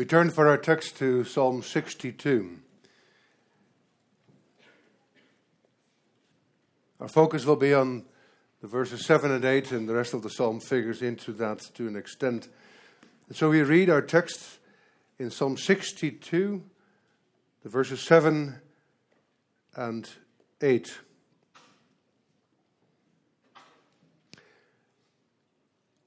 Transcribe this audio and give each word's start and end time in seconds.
We 0.00 0.06
turn 0.06 0.30
for 0.30 0.48
our 0.48 0.56
text 0.56 0.96
to 0.96 1.24
Psalm 1.24 1.62
62. 1.62 2.56
Our 6.98 7.06
focus 7.06 7.44
will 7.44 7.56
be 7.56 7.74
on 7.74 8.06
the 8.62 8.66
verses 8.66 9.04
7 9.04 9.30
and 9.30 9.44
8, 9.44 9.72
and 9.72 9.86
the 9.86 9.94
rest 9.94 10.14
of 10.14 10.22
the 10.22 10.30
psalm 10.30 10.58
figures 10.58 11.02
into 11.02 11.32
that 11.34 11.58
to 11.74 11.86
an 11.86 11.96
extent. 11.96 12.48
And 13.28 13.36
so 13.36 13.50
we 13.50 13.60
read 13.60 13.90
our 13.90 14.00
text 14.00 14.60
in 15.18 15.30
Psalm 15.30 15.58
62, 15.58 16.62
the 17.62 17.68
verses 17.68 18.00
7 18.00 18.58
and 19.76 20.08
8. 20.62 20.98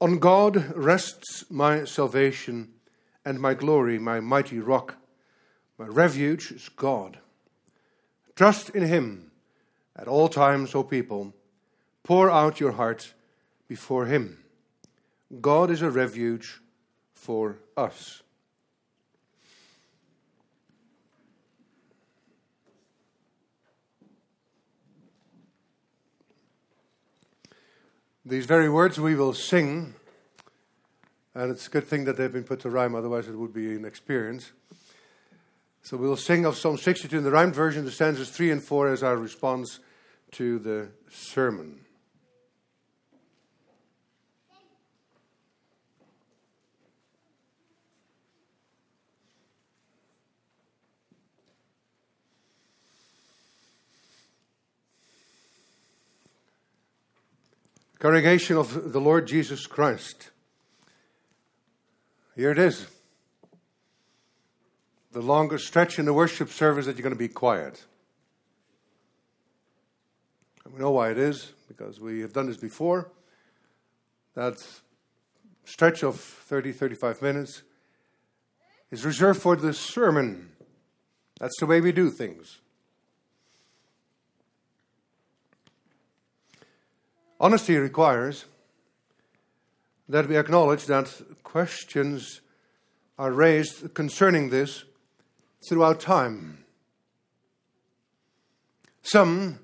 On 0.00 0.18
God 0.18 0.74
rests 0.74 1.44
my 1.48 1.84
salvation 1.84 2.73
and 3.24 3.40
my 3.40 3.54
glory, 3.54 3.98
my 3.98 4.20
mighty 4.20 4.58
rock. 4.58 4.96
My 5.78 5.86
refuge 5.86 6.52
is 6.52 6.68
God. 6.68 7.18
Trust 8.36 8.70
in 8.70 8.86
Him 8.86 9.30
at 9.96 10.08
all 10.08 10.28
times, 10.28 10.74
O 10.74 10.82
people. 10.82 11.34
Pour 12.02 12.30
out 12.30 12.60
your 12.60 12.72
heart 12.72 13.14
before 13.68 14.06
Him. 14.06 14.38
God 15.40 15.70
is 15.70 15.82
a 15.82 15.90
refuge 15.90 16.60
for 17.14 17.58
us. 17.76 18.22
These 28.26 28.46
very 28.46 28.70
words 28.70 28.98
we 28.98 29.14
will 29.14 29.34
sing, 29.34 29.94
and 31.34 31.50
it's 31.50 31.66
a 31.66 31.70
good 31.70 31.86
thing 31.86 32.04
that 32.04 32.16
they've 32.16 32.32
been 32.32 32.44
put 32.44 32.60
to 32.60 32.70
rhyme, 32.70 32.94
otherwise, 32.94 33.28
it 33.28 33.36
would 33.36 33.52
be 33.52 33.74
an 33.74 33.84
experience. 33.84 34.52
So 35.82 35.96
we'll 35.96 36.16
sing 36.16 36.46
of 36.46 36.56
Psalm 36.56 36.78
62 36.78 37.18
in 37.18 37.24
the 37.24 37.30
rhymed 37.30 37.54
version, 37.54 37.84
the 37.84 37.90
stanzas 37.90 38.30
3 38.30 38.52
and 38.52 38.62
4 38.62 38.92
as 38.92 39.02
our 39.02 39.16
response 39.16 39.80
to 40.32 40.58
the 40.58 40.88
sermon. 41.10 41.80
Congregation 57.98 58.56
of 58.58 58.92
the 58.92 59.00
Lord 59.00 59.26
Jesus 59.26 59.66
Christ. 59.66 60.30
Here 62.36 62.50
it 62.50 62.58
is. 62.58 62.86
The 65.12 65.22
longest 65.22 65.66
stretch 65.66 65.98
in 66.00 66.06
the 66.06 66.12
worship 66.12 66.48
service 66.50 66.86
that 66.86 66.96
you're 66.96 67.04
going 67.04 67.14
to 67.14 67.18
be 67.18 67.28
quiet. 67.28 67.84
And 70.64 70.74
we 70.74 70.80
know 70.80 70.90
why 70.90 71.10
it 71.10 71.18
is, 71.18 71.52
because 71.68 72.00
we 72.00 72.20
have 72.20 72.32
done 72.32 72.46
this 72.46 72.56
before. 72.56 73.12
That 74.34 74.54
stretch 75.64 76.02
of 76.02 76.18
30, 76.18 76.72
35 76.72 77.22
minutes 77.22 77.62
is 78.90 79.04
reserved 79.04 79.40
for 79.40 79.54
the 79.54 79.72
sermon. 79.72 80.50
That's 81.38 81.58
the 81.60 81.66
way 81.66 81.80
we 81.80 81.92
do 81.92 82.10
things. 82.10 82.58
Honesty 87.38 87.76
requires 87.76 88.46
that 90.08 90.28
we 90.28 90.36
acknowledge 90.36 90.86
that 90.86 91.10
questions 91.42 92.40
are 93.18 93.32
raised 93.32 93.94
concerning 93.94 94.50
this 94.50 94.84
throughout 95.68 96.00
time. 96.00 96.64
Some 99.02 99.60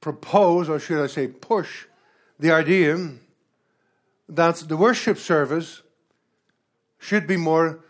propose, 0.00 0.68
or 0.68 0.78
should 0.78 1.02
I 1.02 1.06
say, 1.06 1.26
push 1.26 1.86
the 2.38 2.52
idea 2.52 3.10
that 4.28 4.56
the 4.56 4.76
worship 4.76 5.18
service 5.18 5.82
should 6.98 7.26
be 7.26 7.36
more 7.36 7.80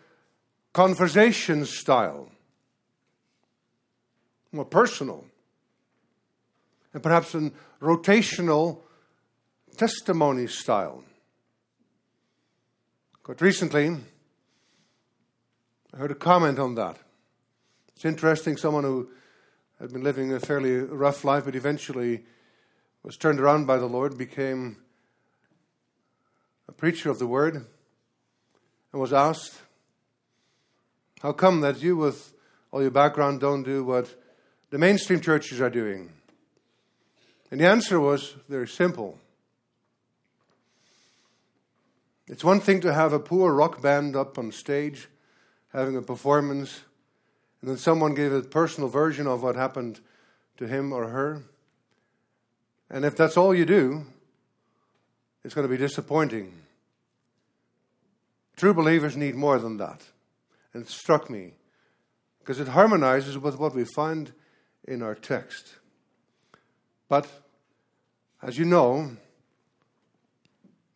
conversation 0.73 1.65
style, 1.65 2.31
more 4.53 4.65
personal 4.65 5.25
and 6.93 7.03
perhaps 7.03 7.35
in 7.35 7.53
rotational 7.81 8.81
testimony 9.79 10.49
style. 10.49 11.05
Quite 13.23 13.41
recently, 13.41 13.97
I 15.95 15.97
heard 15.97 16.11
a 16.11 16.17
comment 16.17 16.59
on 16.59 16.75
that. 16.75 16.97
It's 17.95 18.05
interesting, 18.05 18.57
someone 18.57 18.83
who 18.83 19.09
had 19.79 19.93
been 19.93 20.03
living 20.03 20.33
a 20.33 20.41
fairly 20.41 20.73
rough 20.75 21.25
life, 21.25 21.45
but 21.45 21.55
eventually 21.55 22.25
was 23.05 23.17
turned 23.17 23.39
around 23.39 23.67
by 23.67 23.79
the 23.79 23.87
Lord, 23.87 24.19
became 24.19 24.79
a 26.69 26.73
preacher 26.73 27.09
of 27.09 27.21
the 27.21 27.29
word, 27.29 27.55
and 27.55 29.01
was 29.01 29.13
asked, 29.13 29.61
How 31.23 31.31
come 31.31 31.61
that 31.61 31.81
you, 31.81 31.97
with 31.97 32.35
all 32.73 32.83
your 32.83 32.91
background, 32.91 33.39
don't 33.39 33.63
do 33.63 33.85
what 33.85 34.13
the 34.71 34.79
mainstream 34.79 35.21
churches 35.21 35.61
are 35.61 35.71
doing? 35.71 36.11
And 37.53 37.61
the 37.61 37.69
answer 37.69 38.01
was 38.01 38.35
very 38.49 38.67
simple. 38.67 39.21
It's 42.29 42.45
one 42.45 42.61
thing 42.61 42.81
to 42.81 42.93
have 42.93 43.13
a 43.13 43.19
poor 43.19 43.53
rock 43.53 43.81
band 43.81 44.15
up 44.15 44.39
on 44.39 44.53
stage 44.53 45.09
having 45.73 45.97
a 45.97 46.03
performance, 46.03 46.81
and 47.61 47.71
then 47.71 47.77
someone 47.77 48.15
gave 48.15 48.33
a 48.33 48.43
personal 48.43 48.89
version 48.89 49.27
of 49.27 49.43
what 49.43 49.57
happened 49.57 50.01
to 50.57 50.67
him 50.67 50.93
or 50.93 51.09
her. 51.09 51.43
And 52.91 53.05
if 53.05 53.17
that's 53.17 53.37
all 53.37 53.55
you 53.55 53.65
do, 53.65 54.05
it's 55.45 55.55
going 55.55 55.67
to 55.67 55.71
be 55.71 55.79
disappointing. 55.79 56.53
True 58.57 58.75
believers 58.75 59.17
need 59.17 59.35
more 59.35 59.59
than 59.59 59.77
that. 59.77 60.03
And 60.75 60.83
it 60.83 60.89
struck 60.89 61.31
me 61.31 61.53
because 62.41 62.61
it 62.61 62.69
harmonizes 62.69 63.39
with 63.39 63.59
what 63.59 63.75
we 63.75 63.85
find 63.85 64.33
in 64.87 65.03
our 65.03 65.15
text. 65.15 65.77
But, 67.09 67.27
as 68.43 68.59
you 68.59 68.65
know, 68.65 69.13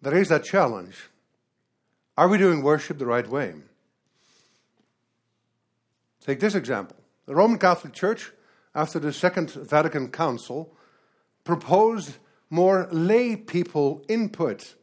there 0.01 0.17
is 0.17 0.29
that 0.29 0.45
challenge. 0.45 0.97
Are 2.17 2.29
we 2.29 2.39
doing 2.39 2.63
worship 2.63 2.99
the 2.99 3.07
right 3.07 3.27
way? 3.27 3.55
Take 6.25 6.41
this 6.41 6.55
example. 6.55 6.97
The 7.27 7.35
Roman 7.35 7.59
Catholic 7.59 7.93
Church, 7.93 8.33
after 8.75 8.99
the 8.99 9.13
Second 9.13 9.51
Vatican 9.51 10.11
Council, 10.11 10.75
proposed 11.45 12.19
more 12.51 12.87
lay 12.93 13.37
people 13.37 14.05
input. 14.09 14.75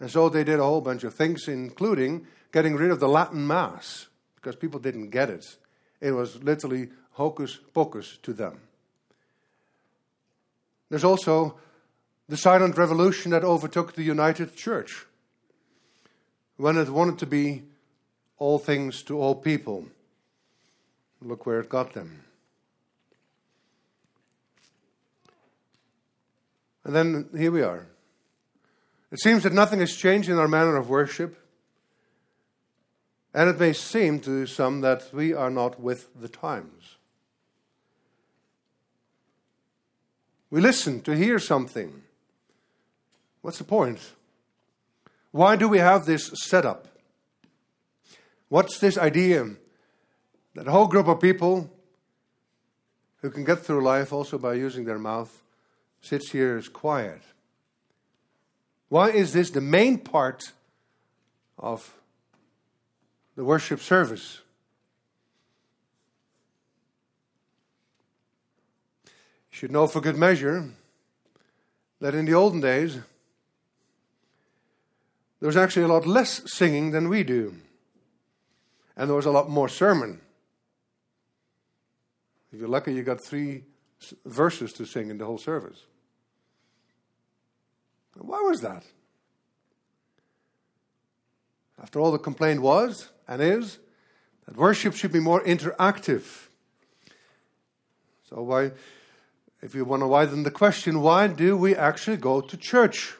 And 0.00 0.10
so 0.10 0.28
they 0.28 0.44
did 0.44 0.58
a 0.58 0.64
whole 0.64 0.80
bunch 0.80 1.04
of 1.04 1.14
things, 1.14 1.46
including 1.46 2.26
getting 2.52 2.74
rid 2.74 2.90
of 2.90 3.00
the 3.00 3.08
Latin 3.08 3.46
Mass, 3.46 4.08
because 4.36 4.56
people 4.56 4.80
didn't 4.80 5.10
get 5.10 5.30
it. 5.30 5.44
It 6.00 6.12
was 6.12 6.42
literally 6.42 6.88
hocus 7.12 7.58
pocus 7.72 8.18
to 8.22 8.32
them. 8.32 8.60
There's 10.88 11.04
also 11.04 11.58
the 12.28 12.36
silent 12.36 12.76
revolution 12.76 13.30
that 13.32 13.44
overtook 13.44 13.94
the 13.94 14.02
United 14.02 14.56
Church 14.56 15.06
when 16.56 16.76
it 16.76 16.88
wanted 16.88 17.18
to 17.18 17.26
be 17.26 17.62
all 18.38 18.58
things 18.58 19.02
to 19.04 19.18
all 19.18 19.34
people. 19.34 19.86
Look 21.22 21.46
where 21.46 21.60
it 21.60 21.68
got 21.68 21.92
them. 21.92 22.24
And 26.84 26.94
then 26.94 27.28
here 27.36 27.50
we 27.50 27.62
are. 27.62 27.86
It 29.10 29.20
seems 29.20 29.42
that 29.44 29.52
nothing 29.52 29.80
has 29.80 29.96
changed 29.96 30.28
in 30.28 30.38
our 30.38 30.48
manner 30.48 30.76
of 30.76 30.90
worship. 30.90 31.38
And 33.32 33.48
it 33.48 33.58
may 33.58 33.72
seem 33.72 34.20
to 34.20 34.46
some 34.46 34.80
that 34.82 35.12
we 35.12 35.32
are 35.32 35.50
not 35.50 35.80
with 35.80 36.08
the 36.20 36.28
times. 36.28 36.96
We 40.50 40.60
listen 40.60 41.00
to 41.02 41.16
hear 41.16 41.38
something. 41.38 42.02
What's 43.40 43.58
the 43.58 43.64
point? 43.64 43.98
Why 45.34 45.56
do 45.56 45.68
we 45.68 45.78
have 45.78 46.06
this 46.06 46.30
setup? 46.34 46.86
What's 48.48 48.78
this 48.78 48.96
idea 48.96 49.56
that 50.54 50.68
a 50.68 50.70
whole 50.70 50.86
group 50.86 51.08
of 51.08 51.20
people 51.20 51.68
who 53.16 53.30
can 53.30 53.42
get 53.42 53.58
through 53.58 53.82
life 53.82 54.12
also 54.12 54.38
by 54.38 54.54
using 54.54 54.84
their 54.84 55.00
mouth 55.00 55.42
sits 56.00 56.30
here 56.30 56.56
as 56.56 56.68
quiet? 56.68 57.20
Why 58.88 59.10
is 59.10 59.32
this 59.32 59.50
the 59.50 59.60
main 59.60 59.98
part 59.98 60.52
of 61.58 61.92
the 63.34 63.42
worship 63.42 63.80
service? 63.80 64.40
You 69.04 69.10
should 69.50 69.72
know 69.72 69.88
for 69.88 70.00
good 70.00 70.16
measure 70.16 70.70
that 72.00 72.14
in 72.14 72.24
the 72.24 72.34
olden 72.34 72.60
days, 72.60 73.00
there 75.44 75.48
was 75.48 75.58
actually 75.58 75.82
a 75.82 75.88
lot 75.88 76.06
less 76.06 76.40
singing 76.50 76.90
than 76.90 77.10
we 77.10 77.22
do. 77.22 77.54
and 78.96 79.10
there 79.10 79.14
was 79.14 79.26
a 79.26 79.30
lot 79.30 79.50
more 79.50 79.68
sermon. 79.68 80.22
If 82.50 82.60
you're 82.60 82.68
lucky, 82.68 82.94
you 82.94 83.02
got 83.02 83.22
three 83.22 83.64
verses 84.24 84.72
to 84.72 84.86
sing 84.86 85.10
in 85.10 85.18
the 85.18 85.26
whole 85.26 85.36
service. 85.36 85.84
Why 88.16 88.40
was 88.40 88.62
that? 88.62 88.84
After 91.78 92.00
all, 92.00 92.10
the 92.10 92.18
complaint 92.18 92.62
was 92.62 93.10
and 93.28 93.42
is 93.42 93.80
that 94.46 94.56
worship 94.56 94.94
should 94.94 95.12
be 95.12 95.20
more 95.20 95.44
interactive. 95.44 96.24
So, 98.30 98.40
why, 98.40 98.72
if 99.60 99.74
you 99.74 99.84
want 99.84 100.00
to 100.00 100.06
widen 100.06 100.42
the 100.42 100.50
question, 100.50 101.02
why 101.02 101.26
do 101.26 101.54
we 101.54 101.76
actually 101.76 102.16
go 102.16 102.40
to 102.40 102.56
church? 102.56 103.18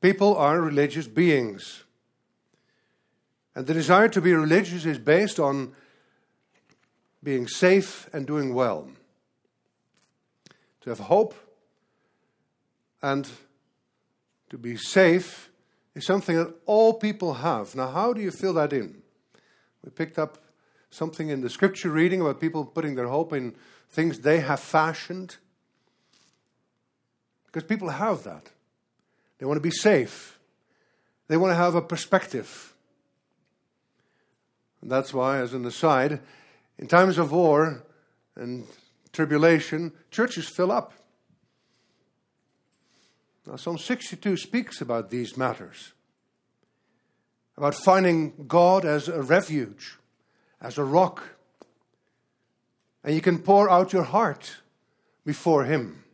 People 0.00 0.36
are 0.36 0.60
religious 0.60 1.06
beings. 1.06 1.84
And 3.54 3.66
the 3.66 3.74
desire 3.74 4.08
to 4.08 4.20
be 4.20 4.32
religious 4.32 4.84
is 4.84 4.98
based 4.98 5.38
on 5.38 5.72
being 7.22 7.46
safe 7.46 8.08
and 8.12 8.26
doing 8.26 8.54
well. 8.54 8.88
To 10.82 10.90
have 10.90 11.00
hope 11.00 11.34
and 13.02 13.28
to 14.48 14.56
be 14.56 14.76
safe 14.76 15.50
is 15.94 16.06
something 16.06 16.36
that 16.36 16.54
all 16.64 16.94
people 16.94 17.34
have. 17.34 17.74
Now, 17.74 17.88
how 17.88 18.12
do 18.12 18.22
you 18.22 18.30
fill 18.30 18.54
that 18.54 18.72
in? 18.72 19.02
We 19.84 19.90
picked 19.90 20.18
up 20.18 20.38
something 20.90 21.28
in 21.28 21.40
the 21.40 21.50
scripture 21.50 21.90
reading 21.90 22.20
about 22.20 22.40
people 22.40 22.64
putting 22.64 22.94
their 22.94 23.08
hope 23.08 23.32
in 23.32 23.54
things 23.90 24.20
they 24.20 24.40
have 24.40 24.60
fashioned. 24.60 25.36
Because 27.46 27.64
people 27.64 27.88
have 27.90 28.22
that. 28.24 28.50
They 29.40 29.46
want 29.46 29.56
to 29.56 29.62
be 29.62 29.70
safe. 29.70 30.38
They 31.26 31.36
want 31.36 31.50
to 31.50 31.56
have 31.56 31.74
a 31.74 31.82
perspective. 31.82 32.74
And 34.82 34.90
that's 34.90 35.12
why, 35.12 35.38
as 35.38 35.54
an 35.54 35.64
aside, 35.64 36.20
in 36.78 36.86
times 36.86 37.18
of 37.18 37.32
war 37.32 37.82
and 38.36 38.66
tribulation, 39.12 39.92
churches 40.10 40.48
fill 40.48 40.70
up. 40.70 40.92
Now, 43.46 43.56
Psalm 43.56 43.78
62 43.78 44.36
speaks 44.36 44.80
about 44.80 45.10
these 45.10 45.36
matters 45.36 45.94
about 47.56 47.74
finding 47.74 48.32
God 48.48 48.86
as 48.86 49.06
a 49.06 49.20
refuge, 49.20 49.98
as 50.62 50.78
a 50.78 50.84
rock. 50.84 51.22
And 53.04 53.14
you 53.14 53.20
can 53.20 53.38
pour 53.38 53.68
out 53.68 53.92
your 53.92 54.04
heart 54.04 54.62
before 55.26 55.64
Him. 55.64 56.04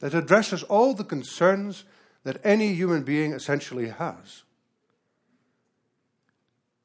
That 0.00 0.12
addresses 0.12 0.62
all 0.64 0.92
the 0.92 1.04
concerns 1.04 1.84
that 2.26 2.44
any 2.44 2.74
human 2.74 3.04
being 3.04 3.32
essentially 3.32 3.88
has. 3.88 4.42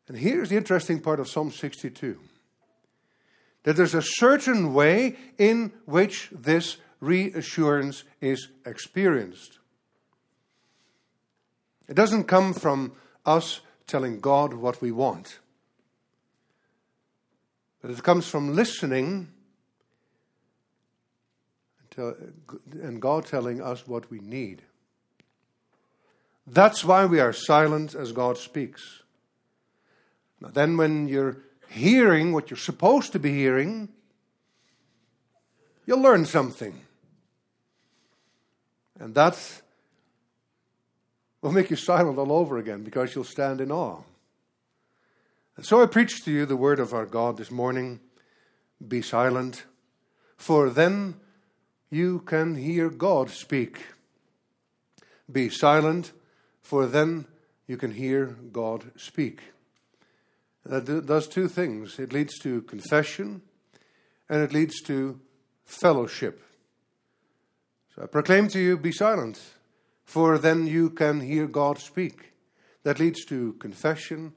And 0.08 0.16
here's 0.16 0.50
the 0.50 0.56
interesting 0.56 1.00
part 1.00 1.20
of 1.20 1.28
Psalm 1.28 1.50
62 1.50 2.20
that 3.64 3.76
there's 3.76 3.96
a 3.96 4.04
certain 4.04 4.76
way 4.76 5.16
in 5.40 5.72
which 5.86 6.30
this 6.32 6.78
reassurance 7.00 8.04
is 8.20 8.50
experienced. 8.68 9.58
It 11.88 11.96
doesn't 11.96 12.26
come 12.26 12.54
from 12.54 12.94
us 13.26 13.62
telling 13.88 14.20
God 14.20 14.54
what 14.54 14.80
we 14.80 14.92
want, 14.92 15.40
but 17.82 17.90
it 17.90 18.04
comes 18.04 18.28
from 18.28 18.54
listening 18.56 19.28
and 21.98 23.02
God 23.02 23.26
telling 23.26 23.60
us 23.60 23.88
what 23.88 24.12
we 24.12 24.20
need. 24.20 24.62
That's 26.52 26.84
why 26.84 27.06
we 27.06 27.22
are 27.22 27.32
silent 27.32 27.96
as 27.96 28.12
God 28.12 28.38
speaks. 28.38 29.04
Now, 30.42 30.50
then, 30.50 30.76
when 30.76 31.08
you're 31.08 31.38
hearing 31.70 32.34
what 32.34 32.50
you're 32.50 32.58
supposed 32.58 33.14
to 33.14 33.20
be 33.20 33.32
hearing, 33.32 33.88
you'll 35.86 36.02
learn 36.02 36.26
something. 36.26 36.82
And 39.00 39.16
that 39.16 39.62
will 41.42 41.54
make 41.54 41.70
you 41.70 41.78
silent 41.78 42.18
all 42.18 42.34
over 42.34 42.58
again 42.58 42.84
because 42.84 43.16
you'll 43.16 43.24
stand 43.24 43.62
in 43.62 43.72
awe. 43.72 44.02
And 45.56 45.66
so 45.66 45.82
I 45.82 45.86
preach 45.86 46.26
to 46.26 46.32
you 46.32 46.46
the 46.46 46.58
word 46.58 46.82
of 46.82 46.94
our 46.94 47.06
God 47.06 47.38
this 47.38 47.50
morning 47.50 48.02
be 48.86 49.02
silent, 49.02 49.64
for 50.36 50.70
then 50.70 51.16
you 51.90 52.20
can 52.20 52.56
hear 52.56 52.90
God 52.90 53.30
speak. 53.30 53.86
Be 55.32 55.48
silent, 55.50 56.12
for 56.62 56.86
then 56.86 57.26
you 57.68 57.78
can 57.78 57.92
hear 57.92 58.38
God 58.52 58.92
speak. 58.98 59.42
Uh, 60.70 60.80
that 60.80 61.06
does 61.06 61.28
two 61.28 61.48
things 61.48 62.00
it 62.00 62.14
leads 62.14 62.38
to 62.40 62.62
confession 62.64 63.42
and 64.30 64.42
it 64.42 64.54
leads 64.54 64.82
to 64.82 65.20
fellowship. 65.66 66.42
So 67.96 68.04
I 68.04 68.06
proclaim 68.06 68.48
to 68.50 68.60
you, 68.60 68.78
be 68.78 68.92
silent, 68.92 69.42
for 70.06 70.38
then 70.38 70.68
you 70.68 70.90
can 70.90 71.20
hear 71.20 71.48
God 71.48 71.80
speak. 71.80 72.34
That 72.84 73.00
leads 73.00 73.26
to 73.26 73.54
confession, 73.54 74.34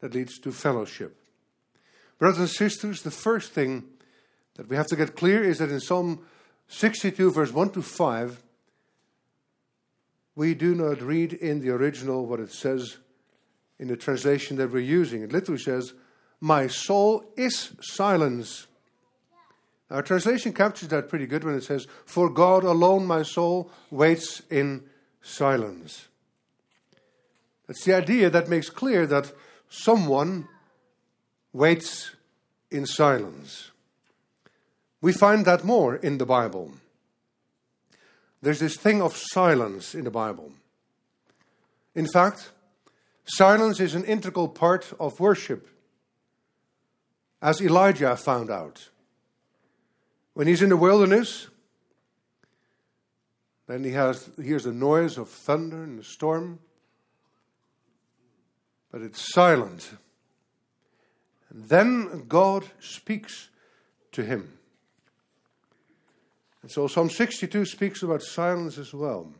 that 0.00 0.14
leads 0.14 0.38
to 0.40 0.52
fellowship. 0.52 1.16
Brothers 2.18 2.38
and 2.38 2.50
sisters, 2.50 3.02
the 3.02 3.10
first 3.10 3.52
thing 3.52 3.84
that 4.54 4.68
we 4.68 4.76
have 4.76 4.86
to 4.88 4.96
get 4.96 5.16
clear 5.16 5.42
is 5.42 5.58
that 5.58 5.70
in 5.70 5.80
Psalm 5.80 6.24
62, 6.68 7.32
verse 7.32 7.52
1 7.52 7.70
to 7.70 7.82
5, 7.82 8.42
we 10.34 10.54
do 10.54 10.74
not 10.74 11.02
read 11.02 11.32
in 11.32 11.60
the 11.60 11.70
original 11.70 12.26
what 12.26 12.40
it 12.40 12.52
says 12.52 12.98
in 13.78 13.88
the 13.88 13.96
translation 13.96 14.56
that 14.56 14.72
we're 14.72 14.78
using. 14.78 15.22
It 15.22 15.32
literally 15.32 15.60
says, 15.60 15.92
My 16.40 16.66
soul 16.66 17.24
is 17.36 17.72
silence. 17.80 18.66
Our 19.90 20.02
translation 20.02 20.54
captures 20.54 20.88
that 20.88 21.08
pretty 21.08 21.26
good 21.26 21.44
when 21.44 21.54
it 21.54 21.64
says, 21.64 21.86
For 22.06 22.30
God 22.30 22.64
alone 22.64 23.06
my 23.06 23.22
soul 23.22 23.70
waits 23.90 24.40
in 24.50 24.84
silence. 25.20 26.08
That's 27.66 27.84
the 27.84 27.94
idea 27.94 28.30
that 28.30 28.48
makes 28.48 28.70
clear 28.70 29.06
that 29.06 29.32
someone 29.68 30.48
waits 31.52 32.14
in 32.70 32.86
silence. 32.86 33.70
We 35.00 35.12
find 35.12 35.44
that 35.44 35.64
more 35.64 35.96
in 35.96 36.18
the 36.18 36.26
Bible. 36.26 36.72
There's 38.42 38.58
this 38.58 38.76
thing 38.76 39.00
of 39.00 39.16
silence 39.16 39.94
in 39.94 40.02
the 40.04 40.10
Bible. 40.10 40.52
In 41.94 42.08
fact, 42.08 42.50
silence 43.24 43.78
is 43.78 43.94
an 43.94 44.04
integral 44.04 44.48
part 44.48 44.92
of 44.98 45.20
worship, 45.20 45.68
as 47.40 47.62
Elijah 47.62 48.16
found 48.16 48.50
out. 48.50 48.88
When 50.34 50.48
he's 50.48 50.62
in 50.62 50.70
the 50.70 50.76
wilderness, 50.76 51.48
then 53.68 53.84
he 53.84 53.92
has, 53.92 54.28
hears 54.42 54.64
the 54.64 54.72
noise 54.72 55.18
of 55.18 55.28
thunder 55.28 55.84
and 55.84 55.98
the 55.98 56.04
storm, 56.04 56.58
but 58.90 59.02
it's 59.02 59.32
silent. 59.32 59.92
And 61.50 61.68
then 61.68 62.24
God 62.28 62.64
speaks 62.80 63.50
to 64.12 64.24
him. 64.24 64.58
And 66.62 66.70
so 66.70 66.86
Psalm 66.86 67.10
62 67.10 67.64
speaks 67.66 68.02
about 68.02 68.22
silence 68.22 68.78
as 68.78 68.94
well. 68.94 69.32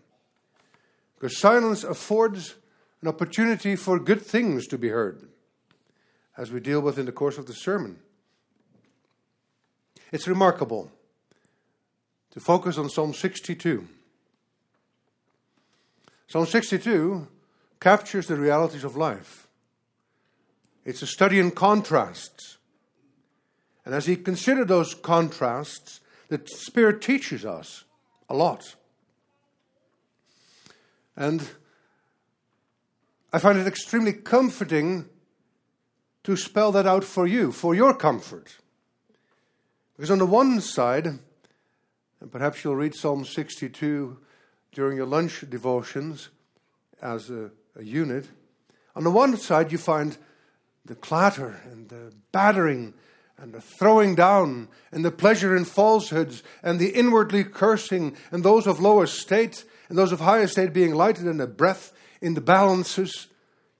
Because 1.14 1.38
silence 1.38 1.84
affords 1.84 2.56
an 3.00 3.08
opportunity 3.08 3.76
for 3.76 3.98
good 3.98 4.20
things 4.20 4.66
to 4.68 4.78
be 4.78 4.88
heard, 4.88 5.28
as 6.36 6.50
we 6.50 6.60
deal 6.60 6.80
with 6.80 6.98
in 6.98 7.06
the 7.06 7.12
course 7.12 7.38
of 7.38 7.46
the 7.46 7.54
sermon. 7.54 7.98
It's 10.10 10.28
remarkable 10.28 10.90
to 12.32 12.40
focus 12.40 12.76
on 12.76 12.90
Psalm 12.90 13.14
62. 13.14 13.86
Psalm 16.26 16.46
62 16.46 17.28
captures 17.80 18.26
the 18.26 18.36
realities 18.36 18.84
of 18.84 18.96
life. 18.96 19.46
It's 20.84 21.02
a 21.02 21.06
study 21.06 21.38
in 21.38 21.50
contrasts. 21.50 22.58
And 23.84 23.94
as 23.94 24.06
he 24.06 24.16
considered 24.16 24.68
those 24.68 24.94
contrasts, 24.94 26.00
the 26.32 26.40
Spirit 26.46 27.02
teaches 27.02 27.44
us 27.44 27.84
a 28.30 28.34
lot. 28.34 28.74
And 31.14 31.46
I 33.34 33.38
find 33.38 33.58
it 33.58 33.66
extremely 33.66 34.14
comforting 34.14 35.10
to 36.24 36.36
spell 36.36 36.72
that 36.72 36.86
out 36.86 37.04
for 37.04 37.26
you, 37.26 37.52
for 37.52 37.74
your 37.74 37.92
comfort. 37.94 38.56
Because 39.94 40.10
on 40.10 40.18
the 40.18 40.26
one 40.26 40.62
side, 40.62 41.06
and 41.06 42.32
perhaps 42.32 42.64
you'll 42.64 42.76
read 42.76 42.94
Psalm 42.94 43.26
62 43.26 44.18
during 44.72 44.96
your 44.96 45.06
lunch 45.06 45.44
devotions 45.50 46.30
as 47.02 47.28
a, 47.28 47.50
a 47.76 47.84
unit, 47.84 48.26
on 48.96 49.04
the 49.04 49.10
one 49.10 49.36
side 49.36 49.70
you 49.70 49.76
find 49.76 50.16
the 50.86 50.94
clatter 50.94 51.60
and 51.70 51.90
the 51.90 52.12
battering 52.32 52.94
and 53.42 53.52
the 53.52 53.60
throwing 53.60 54.14
down, 54.14 54.68
and 54.92 55.04
the 55.04 55.10
pleasure 55.10 55.56
in 55.56 55.64
falsehoods, 55.64 56.44
and 56.62 56.78
the 56.78 56.90
inwardly 56.90 57.42
cursing, 57.42 58.16
and 58.30 58.44
those 58.44 58.68
of 58.68 58.78
low 58.78 59.02
estate, 59.02 59.64
and 59.88 59.98
those 59.98 60.12
of 60.12 60.20
high 60.20 60.42
estate 60.42 60.72
being 60.72 60.94
lighted, 60.94 61.26
and 61.26 61.40
the 61.40 61.46
breath 61.48 61.92
in 62.20 62.34
the 62.34 62.40
balances. 62.40 63.26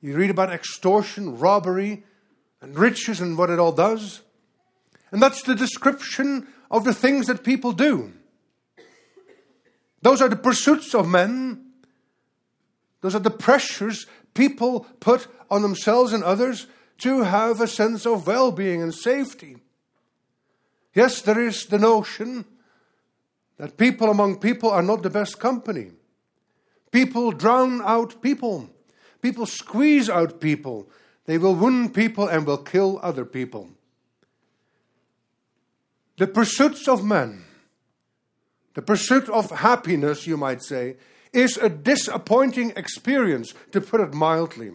You 0.01 0.17
read 0.17 0.31
about 0.31 0.51
extortion, 0.51 1.39
robbery, 1.39 2.03
and 2.61 2.77
riches 2.77 3.21
and 3.21 3.39
what 3.39 3.51
it 3.51 3.61
all 3.61 3.71
does. 3.71 4.23
And 5.13 5.23
that's 5.23 5.45
the 5.45 5.55
description 5.55 6.49
of 6.69 6.83
the 6.83 6.93
things 6.93 7.29
that 7.29 7.45
people 7.45 7.71
do. 7.71 8.13
Those 10.01 10.21
are 10.21 10.29
the 10.29 10.35
pursuits 10.35 10.93
of 10.93 11.07
men. 11.07 11.67
Those 13.01 13.15
are 13.15 13.21
the 13.21 13.31
pressures 13.31 14.07
people 14.35 14.89
put 14.99 15.29
on 15.49 15.63
themselves 15.63 16.13
and 16.13 16.25
others 16.25 16.67
to 17.03 17.23
have 17.23 17.61
a 17.61 17.67
sense 17.67 18.07
of 18.07 18.27
well 18.27 18.53
being 18.53 18.81
and 18.81 18.95
safety. 18.95 19.57
Yes, 20.95 21.21
there 21.23 21.41
is 21.41 21.67
the 21.67 21.79
notion 21.79 22.45
that 23.57 23.77
people 23.77 24.11
among 24.11 24.39
people 24.39 24.71
are 24.71 24.83
not 24.83 25.03
the 25.03 25.11
best 25.11 25.41
company. 25.41 25.91
People 26.93 27.33
drown 27.33 27.83
out 27.83 28.23
people. 28.23 28.69
People 29.21 29.47
squeeze 29.47 30.09
out 30.09 30.41
people. 30.41 30.89
They 31.27 31.39
will 31.39 31.55
wound 31.55 31.95
people 31.95 32.29
and 32.29 32.47
will 32.47 32.59
kill 32.59 33.01
other 33.03 33.25
people. 33.25 33.71
The 36.19 36.27
pursuits 36.27 36.87
of 36.87 37.05
men, 37.05 37.45
the 38.75 38.83
pursuit 38.83 39.29
of 39.29 39.51
happiness, 39.51 40.27
you 40.27 40.37
might 40.37 40.63
say, 40.63 40.97
is 41.33 41.57
a 41.57 41.69
disappointing 41.69 42.75
experience, 42.77 43.55
to 43.73 43.81
put 43.81 44.01
it 44.01 44.13
mildly. 44.13 44.73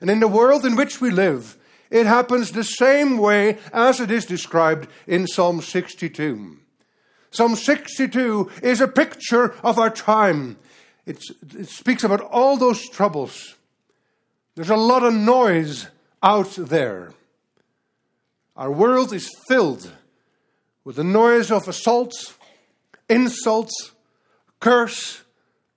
And 0.00 0.10
in 0.10 0.20
the 0.20 0.28
world 0.28 0.64
in 0.64 0.76
which 0.76 1.00
we 1.00 1.10
live, 1.10 1.56
it 1.90 2.06
happens 2.06 2.52
the 2.52 2.64
same 2.64 3.18
way 3.18 3.58
as 3.72 4.00
it 4.00 4.10
is 4.10 4.26
described 4.26 4.88
in 5.06 5.26
Psalm 5.26 5.60
62. 5.60 6.58
Psalm 7.30 7.56
62 7.56 8.50
is 8.62 8.80
a 8.80 8.88
picture 8.88 9.54
of 9.62 9.78
our 9.78 9.90
time. 9.90 10.58
It's, 11.06 11.30
it 11.56 11.68
speaks 11.68 12.04
about 12.04 12.20
all 12.20 12.56
those 12.56 12.88
troubles. 12.88 13.56
There's 14.54 14.70
a 14.70 14.76
lot 14.76 15.02
of 15.02 15.14
noise 15.14 15.88
out 16.22 16.50
there. 16.58 17.12
Our 18.56 18.70
world 18.70 19.12
is 19.12 19.30
filled 19.48 19.92
with 20.84 20.96
the 20.96 21.04
noise 21.04 21.50
of 21.50 21.68
assaults, 21.68 22.34
insults, 23.08 23.92
curse, 24.58 25.22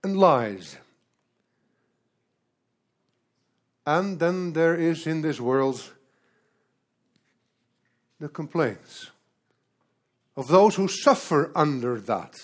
and 0.03 0.17
lies. 0.17 0.77
And 3.85 4.19
then 4.19 4.53
there 4.53 4.75
is 4.75 5.07
in 5.07 5.21
this 5.21 5.41
world 5.41 5.91
the 8.19 8.29
complaints 8.29 9.09
of 10.37 10.47
those 10.47 10.75
who 10.75 10.87
suffer 10.87 11.51
under 11.55 11.99
that, 11.99 12.35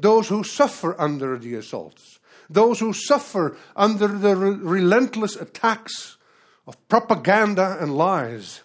those 0.00 0.28
who 0.28 0.42
suffer 0.42 0.98
under 1.00 1.38
the 1.38 1.54
assaults, 1.54 2.18
those 2.48 2.80
who 2.80 2.92
suffer 2.92 3.56
under 3.76 4.08
the 4.08 4.34
re- 4.34 4.54
relentless 4.54 5.36
attacks 5.36 6.16
of 6.66 6.76
propaganda 6.88 7.76
and 7.80 7.96
lies, 7.96 8.62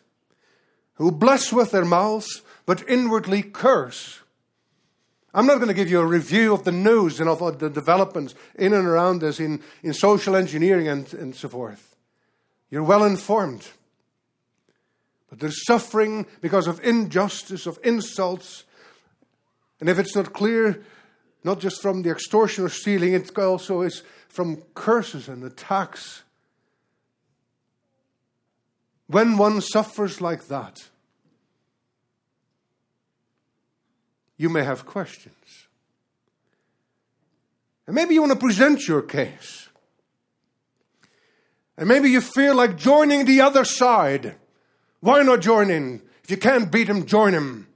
who 0.96 1.12
bless 1.12 1.52
with 1.52 1.72
their 1.72 1.86
mouths 1.86 2.42
but 2.66 2.88
inwardly 2.88 3.44
curse. 3.44 4.22
I'm 5.34 5.46
not 5.46 5.56
going 5.56 5.68
to 5.68 5.74
give 5.74 5.90
you 5.90 6.00
a 6.00 6.06
review 6.06 6.54
of 6.54 6.64
the 6.64 6.72
news 6.72 7.20
and 7.20 7.30
of 7.30 7.44
uh, 7.44 7.52
the 7.52 7.70
developments 7.70 8.34
in 8.56 8.74
and 8.74 8.88
around 8.88 9.24
us 9.24 9.40
in, 9.40 9.62
in 9.84 9.94
social 9.94 10.36
engineering 10.36 10.88
and, 10.88 11.14
and 11.14 11.36
so 11.36 11.50
forth. 11.50 11.96
You're 12.70 12.84
well 12.84 13.04
informed. 13.04 13.68
But 15.30 15.40
there's 15.40 15.66
suffering 15.66 16.26
because 16.42 16.68
of 16.68 16.84
injustice, 16.84 17.66
of 17.66 17.80
insults. 17.84 18.64
And 19.80 19.90
if 19.90 20.00
it's 20.00 20.16
not 20.16 20.34
clear, 20.34 20.84
not 21.44 21.60
just 21.60 21.82
from 21.82 22.02
the 22.02 22.10
extortion 22.10 22.64
or 22.64 22.70
stealing, 22.70 23.14
it 23.14 23.38
also 23.38 23.82
is 23.82 24.04
from 24.28 24.64
curses 24.74 25.28
and 25.28 25.44
attacks. 25.44 26.24
When 29.08 29.38
one 29.38 29.62
suffers 29.62 30.20
like 30.22 30.48
that, 30.48 30.88
you 34.38 34.50
may 34.50 34.64
have 34.64 34.86
questions. 34.86 35.68
And 37.86 37.96
maybe 37.96 38.14
you 38.14 38.22
want 38.22 38.34
to 38.34 38.40
present 38.40 38.88
your 38.88 39.02
case. 39.02 39.70
And 41.78 41.88
maybe 41.88 42.10
you 42.10 42.22
feel 42.22 42.56
like 42.56 42.76
joining 42.76 43.26
the 43.26 43.42
other 43.42 43.64
side. 43.64 44.36
Why 45.00 45.24
not 45.24 45.42
join 45.42 45.70
in? 45.70 46.02
If 46.24 46.32
you 46.32 46.38
can't 46.38 46.72
beat 46.72 46.90
him, 46.90 47.06
join 47.06 47.34
him. 47.34 47.68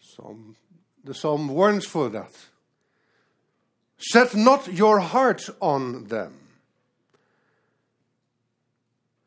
Psalm, 0.00 0.56
the 1.04 1.14
psalm 1.14 1.48
warns 1.48 1.86
for 1.86 2.08
that. 2.08 2.32
Set 3.98 4.34
not 4.34 4.72
your 4.72 4.98
heart 5.00 5.48
on 5.60 6.04
them. 6.04 6.34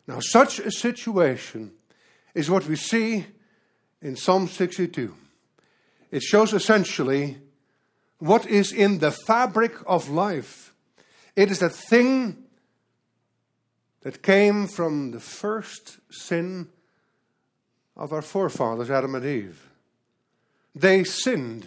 Now, 0.07 0.19
such 0.19 0.59
a 0.59 0.71
situation 0.71 1.71
is 2.33 2.49
what 2.49 2.67
we 2.67 2.75
see 2.75 3.25
in 4.01 4.15
Psalm 4.15 4.47
62. 4.47 5.15
It 6.13 6.21
shows 6.21 6.53
essentially 6.53 7.37
what 8.19 8.45
is 8.45 8.71
in 8.71 8.99
the 8.99 9.09
fabric 9.09 9.73
of 9.87 10.09
life. 10.09 10.71
It 11.35 11.49
is 11.49 11.57
that 11.57 11.73
thing 11.73 12.37
that 14.01 14.21
came 14.21 14.67
from 14.67 15.09
the 15.09 15.19
first 15.19 15.97
sin 16.11 16.69
of 17.97 18.13
our 18.13 18.21
forefathers, 18.21 18.91
Adam 18.91 19.15
and 19.15 19.25
Eve. 19.25 19.67
They 20.75 21.03
sinned. 21.03 21.65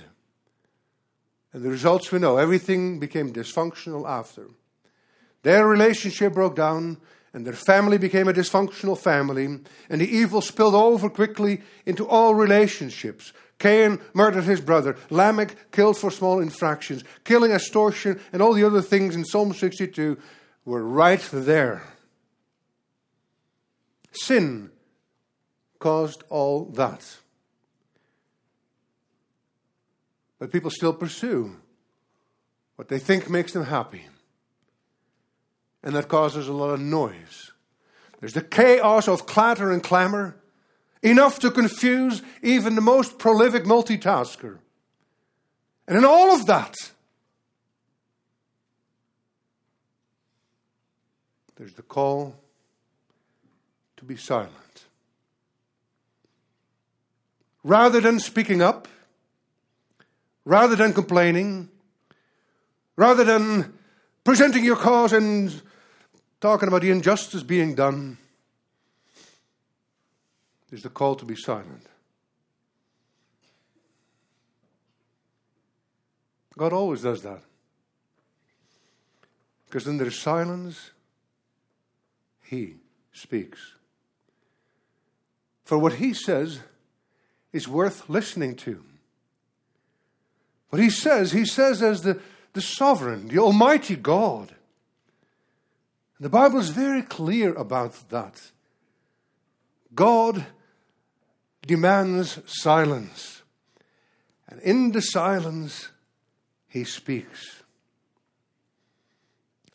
And 1.52 1.64
the 1.64 1.70
results 1.70 2.12
we 2.12 2.20
know. 2.20 2.36
Everything 2.36 3.00
became 3.00 3.32
dysfunctional 3.32 4.08
after. 4.08 4.46
Their 5.42 5.66
relationship 5.66 6.34
broke 6.34 6.54
down, 6.54 6.98
and 7.32 7.44
their 7.44 7.52
family 7.52 7.98
became 7.98 8.28
a 8.28 8.32
dysfunctional 8.32 8.96
family, 8.96 9.46
and 9.46 10.00
the 10.00 10.08
evil 10.08 10.40
spilled 10.40 10.76
over 10.76 11.10
quickly 11.10 11.62
into 11.84 12.06
all 12.06 12.36
relationships. 12.36 13.32
Cain 13.58 14.00
murdered 14.12 14.44
his 14.44 14.60
brother. 14.60 14.96
Lamech 15.08 15.70
killed 15.72 15.96
for 15.96 16.10
small 16.10 16.40
infractions. 16.40 17.04
Killing, 17.25 17.52
extortion, 17.52 18.20
and 18.32 18.42
all 18.42 18.52
the 18.52 18.64
other 18.64 18.82
things 18.82 19.16
in 19.16 19.25
Psalm 19.25 19.54
62 19.54 20.18
were 20.64 20.82
right 20.82 21.26
there. 21.32 21.82
Sin 24.12 24.70
caused 25.78 26.22
all 26.28 26.66
that. 26.72 27.18
But 30.38 30.52
people 30.52 30.70
still 30.70 30.92
pursue 30.92 31.56
what 32.76 32.88
they 32.88 32.98
think 32.98 33.30
makes 33.30 33.52
them 33.52 33.64
happy. 33.64 34.06
And 35.82 35.94
that 35.94 36.08
causes 36.08 36.48
a 36.48 36.52
lot 36.52 36.70
of 36.70 36.80
noise. 36.80 37.52
There's 38.20 38.34
the 38.34 38.42
chaos 38.42 39.08
of 39.08 39.26
clatter 39.26 39.70
and 39.70 39.82
clamor, 39.82 40.36
enough 41.06 41.38
to 41.38 41.50
confuse 41.50 42.22
even 42.42 42.75
the 42.75 42.80
most 42.80 43.18
prolific 43.18 43.64
multitasker. 43.64 44.58
And 45.86 45.96
in 45.96 46.04
all 46.04 46.34
of 46.34 46.46
that, 46.46 46.75
there's 51.56 51.75
the 51.75 51.82
call 51.82 52.34
to 53.96 54.04
be 54.04 54.16
silent. 54.16 54.52
Rather 57.62 58.00
than 58.00 58.18
speaking 58.18 58.60
up, 58.60 58.88
rather 60.44 60.76
than 60.76 60.92
complaining, 60.92 61.68
rather 62.96 63.25
than 63.25 63.72
presenting 64.25 64.64
your 64.64 64.76
cause 64.76 65.12
and 65.12 65.62
talking 66.40 66.68
about 66.68 66.82
the 66.82 66.90
injustice 66.90 67.42
being 67.42 67.75
done, 67.75 68.18
is 70.76 70.83
the 70.83 70.90
call 70.90 71.14
to 71.16 71.25
be 71.25 71.35
silent. 71.35 71.87
God 76.59 76.73
always 76.73 77.02
does 77.02 77.23
that. 77.23 77.42
Because 79.64 79.87
in 79.87 79.97
their 79.97 80.11
silence, 80.11 80.90
He 82.42 82.76
speaks. 83.12 83.59
For 85.64 85.78
what 85.78 85.95
he 85.95 86.14
says 86.14 86.61
is 87.52 87.66
worth 87.66 88.09
listening 88.09 88.54
to. 88.56 88.85
What 90.68 90.80
he 90.80 90.90
says, 90.90 91.33
he 91.33 91.45
says 91.45 91.83
as 91.83 92.02
the, 92.02 92.21
the 92.52 92.61
sovereign, 92.61 93.28
the 93.28 93.38
Almighty 93.38 93.97
God. 93.97 94.54
And 96.18 96.25
the 96.25 96.28
Bible 96.28 96.61
is 96.61 96.68
very 96.68 97.02
clear 97.02 97.52
about 97.54 98.09
that. 98.11 98.52
God 99.92 100.47
demands 101.66 102.38
silence. 102.46 103.42
And 104.49 104.61
in 104.61 104.92
the 104.92 105.02
silence, 105.02 105.88
he 106.68 106.85
speaks. 106.85 107.62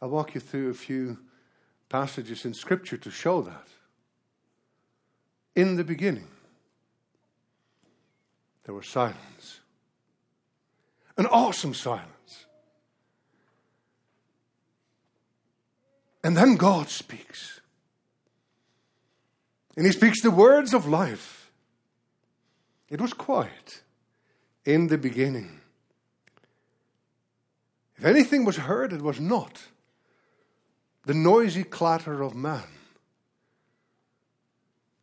I'll 0.01 0.10
walk 0.10 0.33
you 0.33 0.41
through 0.41 0.69
a 0.69 0.74
few 0.74 1.19
passages 1.89 2.45
in 2.45 2.53
Scripture 2.53 2.98
to 2.98 3.12
show 3.12 3.41
that 3.41 3.67
in 5.55 5.75
the 5.75 5.83
beginning, 5.83 6.27
there 8.63 8.74
was 8.74 8.88
silence. 8.88 9.60
An 11.17 11.25
awesome 11.25 11.74
silence. 11.74 12.45
And 16.24 16.38
then 16.38 16.55
God 16.55 16.89
speaks. 16.89 17.60
And 19.75 19.86
He 19.86 19.91
speaks 19.91 20.21
the 20.21 20.31
words 20.31 20.74
of 20.74 20.88
life. 20.88 21.40
It 22.91 23.00
was 23.00 23.13
quiet 23.13 23.83
in 24.65 24.88
the 24.88 24.98
beginning. 24.98 25.62
If 27.98 28.03
anything 28.03 28.43
was 28.43 28.57
heard, 28.57 28.91
it 28.91 29.01
was 29.01 29.19
not 29.19 29.63
the 31.05 31.13
noisy 31.13 31.63
clatter 31.63 32.21
of 32.21 32.36
man. 32.36 32.67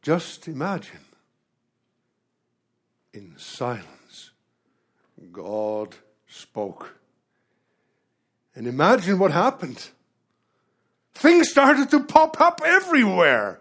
Just 0.02 0.46
imagine 0.48 1.06
in 3.14 3.34
silence, 3.38 4.32
God 5.32 5.96
spoke. 6.26 6.94
And 8.54 8.66
imagine 8.66 9.18
what 9.18 9.30
happened. 9.30 9.88
Things 11.14 11.48
started 11.48 11.88
to 11.90 12.04
pop 12.04 12.38
up 12.40 12.60
everywhere. 12.64 13.60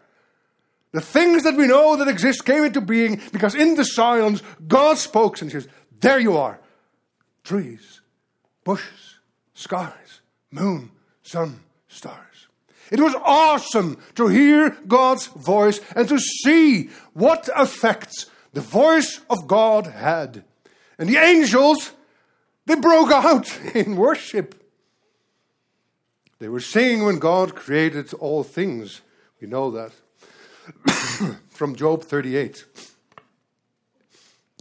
The 0.98 1.04
things 1.04 1.44
that 1.44 1.56
we 1.56 1.68
know 1.68 1.96
that 1.96 2.08
exist 2.08 2.44
came 2.44 2.64
into 2.64 2.82
being 2.82 3.22
because 3.32 3.54
in 3.54 3.76
the 3.76 3.86
silence, 3.86 4.42
God 4.68 4.98
spoke 4.98 5.40
and 5.44 5.52
says, 5.52 5.68
There 6.00 6.18
you 6.18 6.38
are. 6.38 6.60
Trees, 7.44 8.02
bushes, 8.64 9.20
skies, 9.54 10.22
moon, 10.50 10.90
sun, 11.22 11.60
stars. 11.88 12.48
It 12.90 13.00
was 13.00 13.14
awesome 13.22 14.00
to 14.16 14.26
hear 14.26 14.72
God's 14.88 15.28
voice 15.28 15.80
and 15.96 16.10
to 16.10 16.18
see 16.18 16.90
what 17.14 17.48
effects 17.56 18.26
the 18.54 18.62
voice 18.62 19.22
of 19.30 19.46
God 19.46 19.86
had. 19.86 20.44
And 20.98 21.08
the 21.08 21.18
angels, 21.18 21.92
they 22.66 22.74
broke 22.74 23.12
out 23.12 23.56
in 23.76 23.98
worship. 23.98 24.56
They 26.40 26.50
were 26.50 26.60
singing 26.60 27.06
when 27.06 27.20
God 27.20 27.54
created 27.54 28.12
all 28.16 28.44
things. 28.44 29.02
We 29.40 29.48
know 29.48 29.70
that 29.70 29.92
from 31.50 31.76
Job 31.76 32.04
38. 32.04 32.66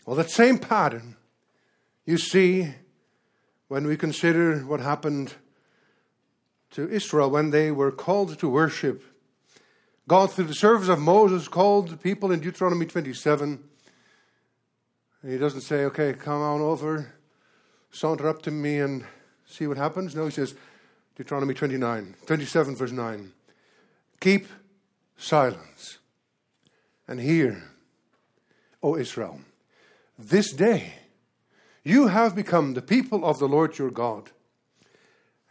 Well, 0.04 0.16
that 0.16 0.30
same 0.30 0.58
pattern 0.58 1.16
you 2.04 2.18
see 2.18 2.74
when 3.68 3.86
we 3.86 3.96
consider 3.96 4.60
what 4.60 4.80
happened 4.80 5.34
to 6.70 6.88
Israel 6.88 7.30
when 7.30 7.50
they 7.50 7.70
were 7.70 7.90
called 7.90 8.38
to 8.38 8.48
worship. 8.48 9.02
God, 10.08 10.30
through 10.30 10.44
the 10.44 10.54
service 10.54 10.88
of 10.88 11.00
Moses, 11.00 11.48
called 11.48 11.88
the 11.88 11.96
people 11.96 12.30
in 12.30 12.40
Deuteronomy 12.40 12.86
27. 12.86 13.58
he 15.26 15.38
doesn't 15.38 15.62
say, 15.62 15.84
okay, 15.86 16.12
come 16.12 16.40
on 16.40 16.60
over, 16.60 17.12
saunter 17.90 18.28
up 18.28 18.42
to 18.42 18.52
me 18.52 18.78
and 18.78 19.04
see 19.46 19.66
what 19.66 19.76
happens. 19.76 20.14
No, 20.14 20.26
he 20.26 20.30
says, 20.30 20.54
Deuteronomy 21.16 21.54
29, 21.54 22.14
27, 22.26 22.76
verse 22.76 22.92
9. 22.92 23.32
Keep 24.20 24.46
silence 25.16 25.98
and 27.08 27.20
hear, 27.20 27.62
O 28.82 28.96
Israel. 28.96 29.40
This 30.18 30.52
day 30.52 30.94
you 31.84 32.08
have 32.08 32.34
become 32.34 32.74
the 32.74 32.82
people 32.82 33.24
of 33.24 33.38
the 33.38 33.48
Lord 33.48 33.78
your 33.78 33.90
God. 33.90 34.30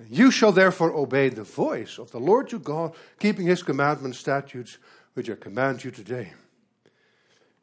You 0.10 0.32
shall 0.32 0.52
therefore 0.52 0.92
obey 0.92 1.30
the 1.30 1.44
voice 1.44 1.98
of 1.98 2.12
the 2.12 2.20
Lord 2.20 2.52
your 2.52 2.60
God, 2.60 2.94
keeping 3.20 3.46
his 3.46 3.64
commandments, 3.64 4.20
statutes, 4.20 4.78
which 5.14 5.30
I 5.30 5.36
command 5.36 5.84
you 5.84 5.92
today. 5.92 6.34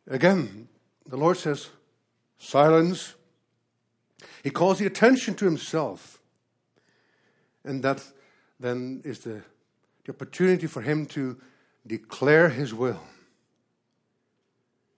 Again, 0.06 0.68
the 1.06 1.18
Lord 1.18 1.37
says, 1.37 1.68
silence. 2.38 3.14
He 4.42 4.50
calls 4.50 4.78
the 4.78 4.87
attention 4.87 5.35
to 5.35 5.44
himself. 5.44 6.18
And 7.64 7.82
that 7.82 8.02
then 8.59 9.02
is 9.04 9.21
the, 9.21 9.42
the 10.04 10.12
opportunity 10.12 10.66
for 10.66 10.80
him 10.80 11.06
to 11.06 11.36
declare 11.86 12.49
his 12.49 12.73
will. 12.73 13.00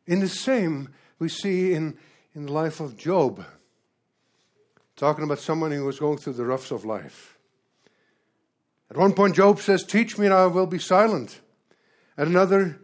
In 0.07 0.21
the 0.21 0.29
same, 0.29 0.91
we 1.19 1.29
see 1.29 1.73
in, 1.73 1.97
in 2.35 2.47
the 2.47 2.53
life 2.53 2.81
of 2.81 2.97
Job, 2.97 3.45
talking 4.97 5.25
about 5.25 5.39
someone 5.39 5.73
who 5.73 5.85
was 5.85 5.99
going 5.99 6.19
through 6.19 6.35
the 6.35 6.45
roughs 6.45 6.71
of 6.71 6.85
life. 6.85 7.39
At 8.91 8.97
one 8.97 9.15
point, 9.15 9.35
Job 9.35 9.61
says, 9.61 9.83
Teach 9.83 10.19
me 10.19 10.27
and 10.27 10.35
I 10.35 10.47
will 10.47 10.67
be 10.67 10.79
silent. 10.79 11.41
At 12.17 12.29
another, 12.29 12.81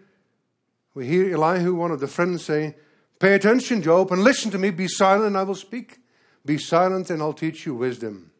we 0.94 1.06
hear 1.06 1.34
Elihu, 1.34 1.74
one 1.74 1.90
of 1.90 2.00
the 2.00 2.08
friends, 2.08 2.44
say, 2.44 2.74
Pay 3.18 3.34
attention, 3.34 3.82
Job, 3.82 4.10
and 4.10 4.24
listen 4.24 4.50
to 4.50 4.58
me. 4.58 4.70
Be 4.70 4.88
silent, 4.88 5.26
and 5.26 5.36
I 5.36 5.42
will 5.42 5.54
speak. 5.54 5.98
Be 6.44 6.56
silent, 6.56 7.10
and 7.10 7.20
I'll 7.20 7.34
teach 7.34 7.66
you 7.66 7.74
wisdom. 7.74 8.32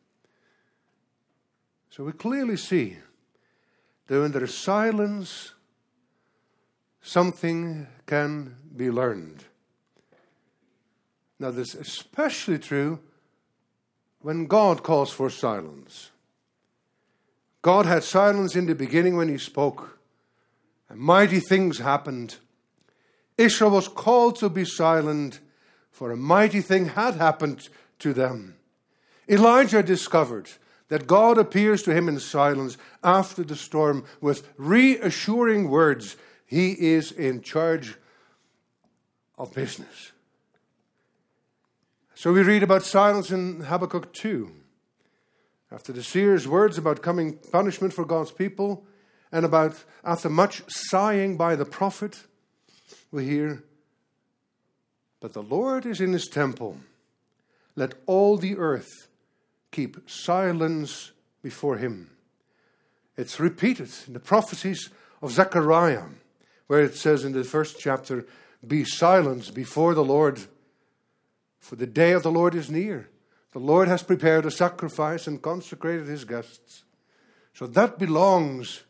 So 1.91 2.05
we 2.05 2.13
clearly 2.13 2.57
see 2.57 2.97
that 4.11 4.21
when 4.21 4.33
there 4.33 4.43
is 4.43 4.59
silence, 4.59 5.53
something 7.01 7.87
can 8.07 8.57
be 8.77 8.91
learned. 8.91 9.45
Now, 11.39 11.53
this 11.53 11.77
is 11.77 11.83
especially 11.83 12.59
true 12.59 12.99
when 14.19 14.47
God 14.47 14.83
calls 14.83 15.13
for 15.13 15.31
silence. 15.31 16.11
God 17.63 17.87
had 17.87 18.03
silence 18.03 18.57
in 18.57 18.67
the 18.67 18.75
beginning 18.75 19.17
when 19.17 19.29
He 19.29 19.39
spoke, 19.39 20.01
and 20.89 20.99
mighty 20.99 21.39
things 21.39 21.79
happened. 21.79 22.35
Israel 23.39 23.71
was 23.71 23.87
called 23.87 24.35
to 24.41 24.49
be 24.49 24.65
silent, 24.65 25.39
for 25.93 26.11
a 26.11 26.17
mighty 26.17 26.63
thing 26.63 26.87
had 26.87 27.15
happened 27.15 27.69
to 28.01 28.13
them. 28.13 28.57
Elijah 29.29 29.85
discovered 29.85 30.51
that 30.91 31.07
God 31.07 31.39
appears 31.39 31.83
to 31.85 31.95
him 31.95 32.09
in 32.09 32.19
silence 32.19 32.77
after 33.03 33.43
the 33.43 33.57
storm 33.57 34.05
with 34.21 34.47
reassuring 34.59 35.71
words. 35.71 36.17
He 36.45 36.73
is 36.73 37.13
in 37.13 37.41
charge 37.43 37.97
of 39.39 39.55
business. 39.55 40.13
So 42.15 42.33
we 42.33 42.43
read 42.43 42.65
about 42.65 42.83
silence 42.83 43.31
in 43.31 43.61
Habakkuk 43.61 44.13
2. 44.13 44.51
After 45.73 45.93
the 45.93 46.03
seer's 46.03 46.49
words 46.49 46.77
about 46.77 47.03
coming 47.03 47.39
punishment 47.53 47.95
for 47.95 48.05
God's 48.05 48.33
people, 48.33 48.85
and 49.31 49.45
about 49.45 49.85
after 50.05 50.29
much 50.29 50.63
sighing 50.67 51.37
by 51.37 51.55
the 51.55 51.65
prophet, 51.65 52.25
we 53.13 53.27
hear, 53.27 53.63
But 55.21 55.35
the 55.35 55.43
Lord 55.43 55.87
is 55.87 56.01
in 56.01 56.13
his 56.13 56.27
temple. 56.27 56.79
Let 57.77 57.95
all 58.07 58.37
the 58.37 58.57
earth 58.57 59.07
keep 59.71 60.09
silence 60.09 61.13
before 61.43 61.77
him. 61.77 62.11
It's 63.17 63.41
repeated 63.41 63.91
in 64.07 64.13
the 64.13 64.21
prophecies 64.21 64.91
of 65.23 65.33
Zechariah, 65.33 66.05
where 66.67 66.83
it 66.83 66.95
says 66.95 67.25
in 67.25 67.33
the 67.33 67.45
first 67.45 67.79
chapter, 67.79 68.27
Be 68.67 68.85
silent 68.85 69.55
before 69.55 69.95
the 69.95 70.05
Lord, 70.05 70.41
for 71.59 71.77
the 71.77 71.87
day 71.87 72.13
of 72.13 72.23
the 72.23 72.31
Lord 72.31 72.55
is 72.55 72.71
near. 72.71 73.09
The 73.53 73.59
Lord 73.59 73.89
has 73.89 74.03
prepared 74.03 74.47
a 74.47 74.51
sacrifice 74.51 75.27
and 75.27 75.43
consecrated 75.43 76.07
his 76.07 76.25
guests. 76.25 76.85
So 77.53 77.67
that 77.67 77.99
belongs 77.99 78.85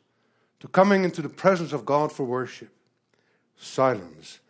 to 0.61 0.69
coming 0.69 1.05
into 1.05 1.23
the 1.23 1.29
presence 1.29 1.73
of 1.73 1.87
God 1.87 2.13
for 2.13 2.25
worship. 2.25 2.71
Silence. 3.57 4.41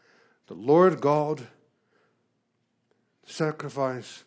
The 0.49 0.55
Lord 0.55 1.01
God, 1.01 1.47
the 3.25 3.33
sacrifice, 3.33 4.25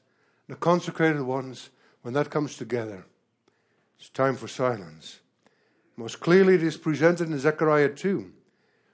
the 0.47 0.55
consecrated 0.55 1.21
ones, 1.21 1.69
when 2.03 2.13
that 2.13 2.29
comes 2.29 2.55
together, 2.55 3.05
it's 3.97 4.09
time 4.09 4.35
for 4.35 4.47
silence. 4.47 5.21
Most 5.95 6.19
clearly, 6.19 6.55
it 6.55 6.63
is 6.63 6.77
presented 6.77 7.29
in 7.29 7.39
Zechariah 7.39 7.89
2 7.89 8.31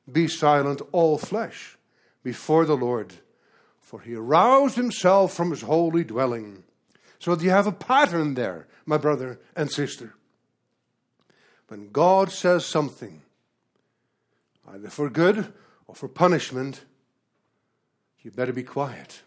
Be 0.10 0.28
silent, 0.28 0.82
all 0.92 1.18
flesh, 1.18 1.78
before 2.24 2.66
the 2.66 2.78
Lord, 2.78 3.16
for 3.82 4.02
he 4.02 4.16
aroused 4.16 4.76
himself 4.76 5.34
from 5.34 5.50
his 5.52 5.62
holy 5.62 6.04
dwelling. 6.04 6.64
So 7.18 7.36
you 7.36 7.50
have 7.50 7.68
a 7.68 7.72
pattern 7.72 8.36
there, 8.36 8.68
my 8.86 8.98
brother 8.98 9.40
and 9.56 9.72
sister. 9.72 10.14
When 11.68 11.92
God 11.92 12.32
says 12.32 12.66
something, 12.66 13.22
either 14.68 14.90
for 14.90 15.10
good 15.10 15.52
or 15.88 15.96
for 15.96 16.08
punishment, 16.08 16.86
you 18.22 18.32
better 18.32 18.54
be 18.54 18.64
quiet. 18.64 19.22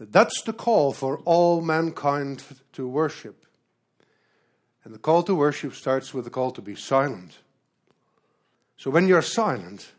That 0.00 0.12
that's 0.12 0.40
the 0.40 0.54
call 0.54 0.94
for 0.94 1.18
all 1.26 1.60
mankind 1.60 2.42
to 2.72 2.88
worship. 2.88 3.44
And 4.82 4.94
the 4.94 4.98
call 4.98 5.22
to 5.24 5.34
worship 5.34 5.74
starts 5.74 6.14
with 6.14 6.24
the 6.24 6.30
call 6.30 6.52
to 6.52 6.62
be 6.62 6.74
silent. 6.74 7.36
So 8.78 8.90
when 8.90 9.06
you're 9.06 9.20
silent, 9.20 9.92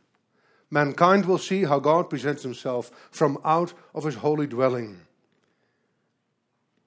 mankind 0.72 1.26
will 1.26 1.38
see 1.38 1.66
how 1.66 1.78
God 1.78 2.10
presents 2.10 2.42
himself 2.42 2.90
from 3.12 3.38
out 3.46 3.74
of 3.94 4.04
his 4.04 4.16
holy 4.16 4.48
dwelling. 4.48 5.02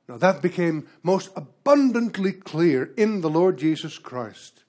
Now 0.09 0.17
that 0.17 0.43
became 0.43 0.89
most 1.05 1.31
abundantly 1.37 2.33
clear 2.33 2.91
in 2.97 3.21
the 3.21 3.31
Lord 3.31 3.59
Jesus 3.59 3.97
Christ. 3.97 4.65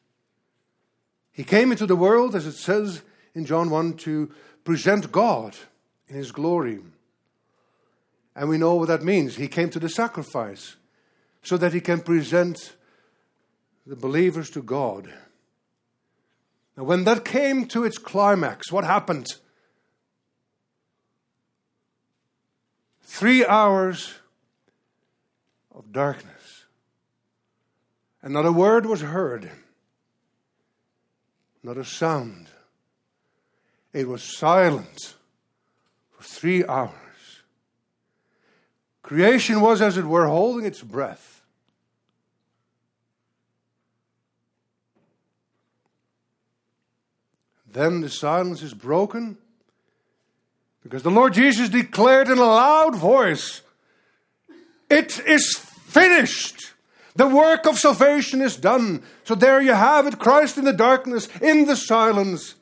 He 1.31 1.43
came 1.43 1.71
into 1.71 1.87
the 1.87 1.95
world, 1.95 2.35
as 2.35 2.45
it 2.45 2.53
says 2.53 3.01
in 3.33 3.45
John 3.45 3.71
1, 3.71 3.93
to 4.05 4.31
present 4.63 5.11
God 5.11 5.57
in 6.07 6.15
his 6.15 6.31
glory. 6.31 6.81
And 8.35 8.49
we 8.49 8.57
know 8.57 8.75
what 8.75 8.89
that 8.89 9.03
means. 9.03 9.35
He 9.35 9.47
came 9.47 9.69
to 9.69 9.79
the 9.79 9.89
sacrifice 9.89 10.75
so 11.41 11.57
that 11.57 11.73
he 11.73 11.79
can 11.79 12.01
present 12.01 12.75
the 13.87 13.95
believers 13.95 14.49
to 14.51 14.61
God. 14.61 15.13
Now, 16.75 16.83
when 16.83 17.05
that 17.05 17.23
came 17.23 17.67
to 17.67 17.85
its 17.85 17.97
climax, 17.97 18.71
what 18.71 18.83
happened? 18.83 19.27
Three 23.01 23.45
hours 23.45 24.15
of 25.73 25.91
darkness. 25.91 26.65
And 28.21 28.33
not 28.33 28.45
a 28.45 28.51
word 28.51 28.87
was 28.87 29.01
heard, 29.01 29.51
not 31.63 31.77
a 31.77 31.85
sound. 31.85 32.47
It 33.93 34.07
was 34.07 34.37
silent 34.37 35.13
for 36.11 36.23
three 36.23 36.65
hours. 36.65 37.04
Creation 39.05 39.61
was, 39.61 39.83
as 39.83 39.97
it 39.97 40.05
were, 40.05 40.25
holding 40.25 40.65
its 40.65 40.81
breath. 40.81 41.43
Then 47.71 48.01
the 48.01 48.09
silence 48.09 48.63
is 48.63 48.73
broken 48.73 49.37
because 50.81 51.03
the 51.03 51.11
Lord 51.11 51.35
Jesus 51.35 51.69
declared 51.69 52.29
in 52.29 52.39
a 52.39 52.45
loud 52.45 52.95
voice, 52.95 53.61
It 54.89 55.19
is 55.19 55.55
finished. 55.55 56.73
The 57.15 57.27
work 57.27 57.67
of 57.67 57.77
salvation 57.77 58.41
is 58.41 58.55
done. 58.55 59.03
So 59.23 59.35
there 59.35 59.61
you 59.61 59.73
have 59.73 60.07
it 60.07 60.17
Christ 60.17 60.57
in 60.57 60.65
the 60.65 60.73
darkness, 60.73 61.29
in 61.43 61.65
the 61.65 61.75
silence. 61.75 62.55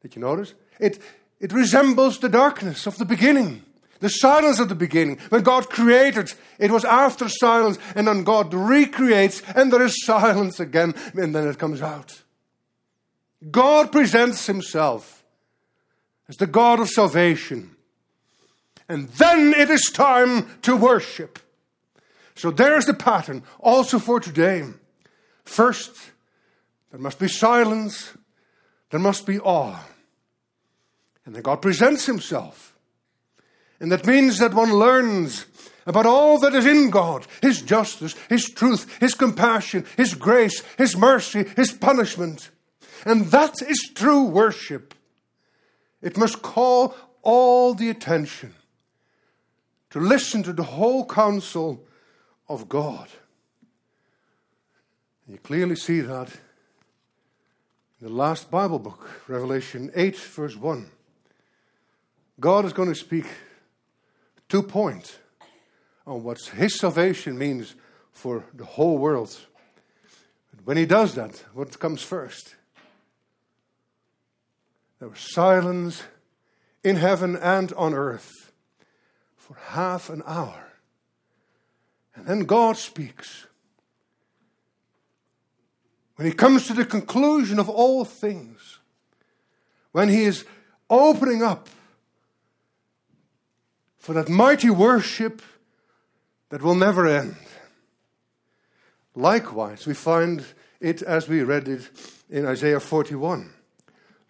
Did 0.00 0.16
you 0.16 0.20
notice? 0.20 0.54
It, 0.80 1.00
it 1.38 1.52
resembles 1.52 2.18
the 2.18 2.28
darkness 2.28 2.88
of 2.88 2.98
the 2.98 3.04
beginning, 3.04 3.62
the 4.02 4.10
silence 4.10 4.60
at 4.60 4.68
the 4.68 4.74
beginning. 4.74 5.18
When 5.28 5.42
God 5.42 5.70
created, 5.70 6.34
it 6.58 6.72
was 6.72 6.84
after 6.84 7.28
silence, 7.28 7.78
and 7.94 8.08
then 8.08 8.24
God 8.24 8.52
recreates, 8.52 9.42
and 9.54 9.72
there 9.72 9.84
is 9.84 10.04
silence 10.04 10.58
again, 10.58 10.94
and 11.14 11.32
then 11.32 11.46
it 11.46 11.58
comes 11.58 11.80
out. 11.80 12.20
God 13.48 13.92
presents 13.92 14.46
himself 14.46 15.24
as 16.28 16.36
the 16.36 16.48
God 16.48 16.80
of 16.80 16.88
salvation. 16.88 17.76
And 18.88 19.08
then 19.10 19.54
it 19.54 19.70
is 19.70 19.88
time 19.94 20.58
to 20.62 20.76
worship. 20.76 21.38
So 22.34 22.50
there's 22.50 22.86
the 22.86 22.94
pattern 22.94 23.44
also 23.60 24.00
for 24.00 24.18
today. 24.18 24.64
First, 25.44 25.94
there 26.90 27.00
must 27.00 27.20
be 27.20 27.28
silence, 27.28 28.16
there 28.90 29.00
must 29.00 29.26
be 29.26 29.38
awe. 29.38 29.78
And 31.24 31.36
then 31.36 31.42
God 31.42 31.62
presents 31.62 32.06
himself. 32.06 32.71
And 33.82 33.90
that 33.90 34.06
means 34.06 34.38
that 34.38 34.54
one 34.54 34.72
learns 34.72 35.44
about 35.86 36.06
all 36.06 36.38
that 36.38 36.54
is 36.54 36.66
in 36.66 36.90
God 36.90 37.26
His 37.42 37.60
justice, 37.60 38.14
His 38.28 38.48
truth, 38.48 38.86
His 39.00 39.14
compassion, 39.14 39.84
His 39.96 40.14
grace, 40.14 40.62
His 40.78 40.96
mercy, 40.96 41.44
His 41.56 41.72
punishment. 41.72 42.50
And 43.04 43.26
that 43.32 43.60
is 43.60 43.90
true 43.92 44.22
worship. 44.22 44.94
It 46.00 46.16
must 46.16 46.42
call 46.42 46.94
all 47.22 47.74
the 47.74 47.90
attention 47.90 48.54
to 49.90 49.98
listen 49.98 50.44
to 50.44 50.52
the 50.52 50.62
whole 50.62 51.04
counsel 51.04 51.84
of 52.48 52.68
God. 52.68 53.08
You 55.26 55.38
clearly 55.38 55.74
see 55.74 56.02
that 56.02 56.28
in 58.00 58.06
the 58.06 58.12
last 58.12 58.48
Bible 58.48 58.78
book, 58.78 59.10
Revelation 59.26 59.90
8, 59.96 60.16
verse 60.16 60.56
1. 60.56 60.86
God 62.38 62.64
is 62.64 62.72
going 62.72 62.88
to 62.88 62.94
speak 62.94 63.26
two 64.52 64.62
points 64.62 65.16
on 66.06 66.22
what 66.22 66.38
his 66.38 66.78
salvation 66.78 67.38
means 67.38 67.74
for 68.10 68.44
the 68.52 68.66
whole 68.66 68.98
world. 68.98 69.34
When 70.64 70.76
he 70.76 70.84
does 70.84 71.14
that, 71.14 71.42
what 71.54 71.78
comes 71.78 72.02
first? 72.02 72.54
There 74.98 75.08
was 75.08 75.20
silence 75.20 76.02
in 76.84 76.96
heaven 76.96 77.34
and 77.34 77.72
on 77.72 77.94
earth 77.94 78.52
for 79.36 79.56
half 79.68 80.10
an 80.10 80.22
hour. 80.26 80.72
And 82.14 82.26
then 82.26 82.40
God 82.40 82.76
speaks. 82.76 83.46
When 86.16 86.28
he 86.28 86.34
comes 86.34 86.66
to 86.66 86.74
the 86.74 86.84
conclusion 86.84 87.58
of 87.58 87.70
all 87.70 88.04
things, 88.04 88.80
when 89.92 90.10
he 90.10 90.24
is 90.24 90.44
opening 90.90 91.42
up 91.42 91.70
for 94.02 94.14
that 94.14 94.28
mighty 94.28 94.68
worship 94.68 95.40
that 96.48 96.60
will 96.60 96.74
never 96.74 97.06
end. 97.06 97.36
Likewise, 99.14 99.86
we 99.86 99.94
find 99.94 100.44
it 100.80 101.02
as 101.02 101.28
we 101.28 101.44
read 101.44 101.68
it 101.68 101.88
in 102.28 102.44
Isaiah 102.44 102.80
41. 102.80 103.50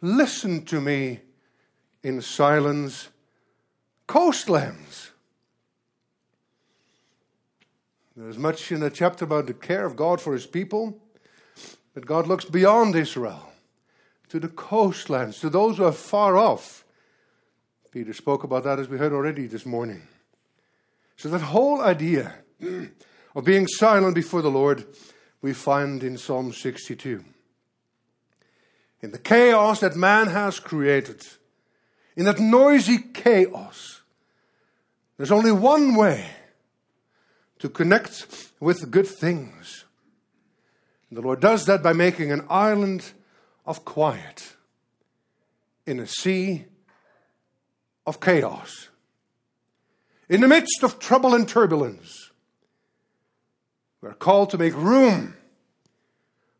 Listen 0.03 0.67
to 0.67 0.79
me 0.79 1.21
in 2.03 2.21
silence, 2.21 3.09
coastlands. 4.07 5.13
There's 8.15 8.37
much 8.37 8.71
in 8.73 8.81
the 8.81 8.91
chapter 8.91 9.25
about 9.25 9.47
the 9.47 9.55
care 9.55 9.87
of 9.87 9.97
God 9.97 10.21
for 10.21 10.35
his 10.35 10.47
people, 10.47 11.01
but 11.95 12.05
God 12.05 12.27
looks 12.27 12.45
beyond 12.45 12.95
Israel 12.95 13.51
to 14.29 14.39
the 14.39 14.49
coastlands, 14.49 15.41
to 15.41 15.49
those 15.49 15.79
who 15.79 15.85
are 15.85 15.93
far 15.93 16.37
off 16.37 16.85
Peter 17.93 18.15
spoke 18.15 18.43
about 18.43 18.65
that 18.65 18.79
as 18.79 18.89
we 18.89 18.97
heard 18.97 19.13
already 19.13 19.47
this 19.47 19.67
morning. 19.67 20.01
So, 21.17 21.29
that 21.29 21.43
whole 21.43 21.83
idea 21.83 22.33
of 23.37 23.45
being 23.45 23.67
silent 23.67 24.15
before 24.15 24.41
the 24.41 24.51
Lord, 24.51 24.87
we 25.43 25.53
find 25.53 26.03
in 26.03 26.17
Psalm 26.17 26.55
62. 26.55 27.23
In 29.03 29.11
the 29.11 29.19
chaos 29.19 29.81
that 29.81 29.95
man 29.95 30.29
has 30.29 30.59
created, 30.59 31.23
in 32.17 32.25
that 32.25 32.41
noisy 32.41 32.97
chaos, 33.13 34.01
there's 35.19 35.31
only 35.31 35.53
one 35.53 35.95
way 35.95 36.31
to 37.59 37.69
connect 37.69 38.27
with 38.59 38.91
good 38.91 39.07
things. 39.07 39.85
And 41.11 41.19
the 41.19 41.23
Lord 41.23 41.41
does 41.41 41.67
that 41.67 41.83
by 41.83 41.93
making 41.93 42.33
an 42.33 42.47
island 42.49 43.13
of 43.67 43.85
quiet 43.85 44.57
in 45.85 46.01
a 46.01 46.07
sea 46.07 46.65
of 48.07 48.21
chaos, 48.21 48.89
in 50.29 50.41
the 50.41 50.49
midst 50.49 50.83
of 50.83 50.99
trouble 50.99 51.35
and 51.35 51.49
turbulence, 51.49 52.31
we're 54.01 54.15
called 54.15 54.51
to 54.51 54.59
make 54.59 54.75
room 54.75 55.35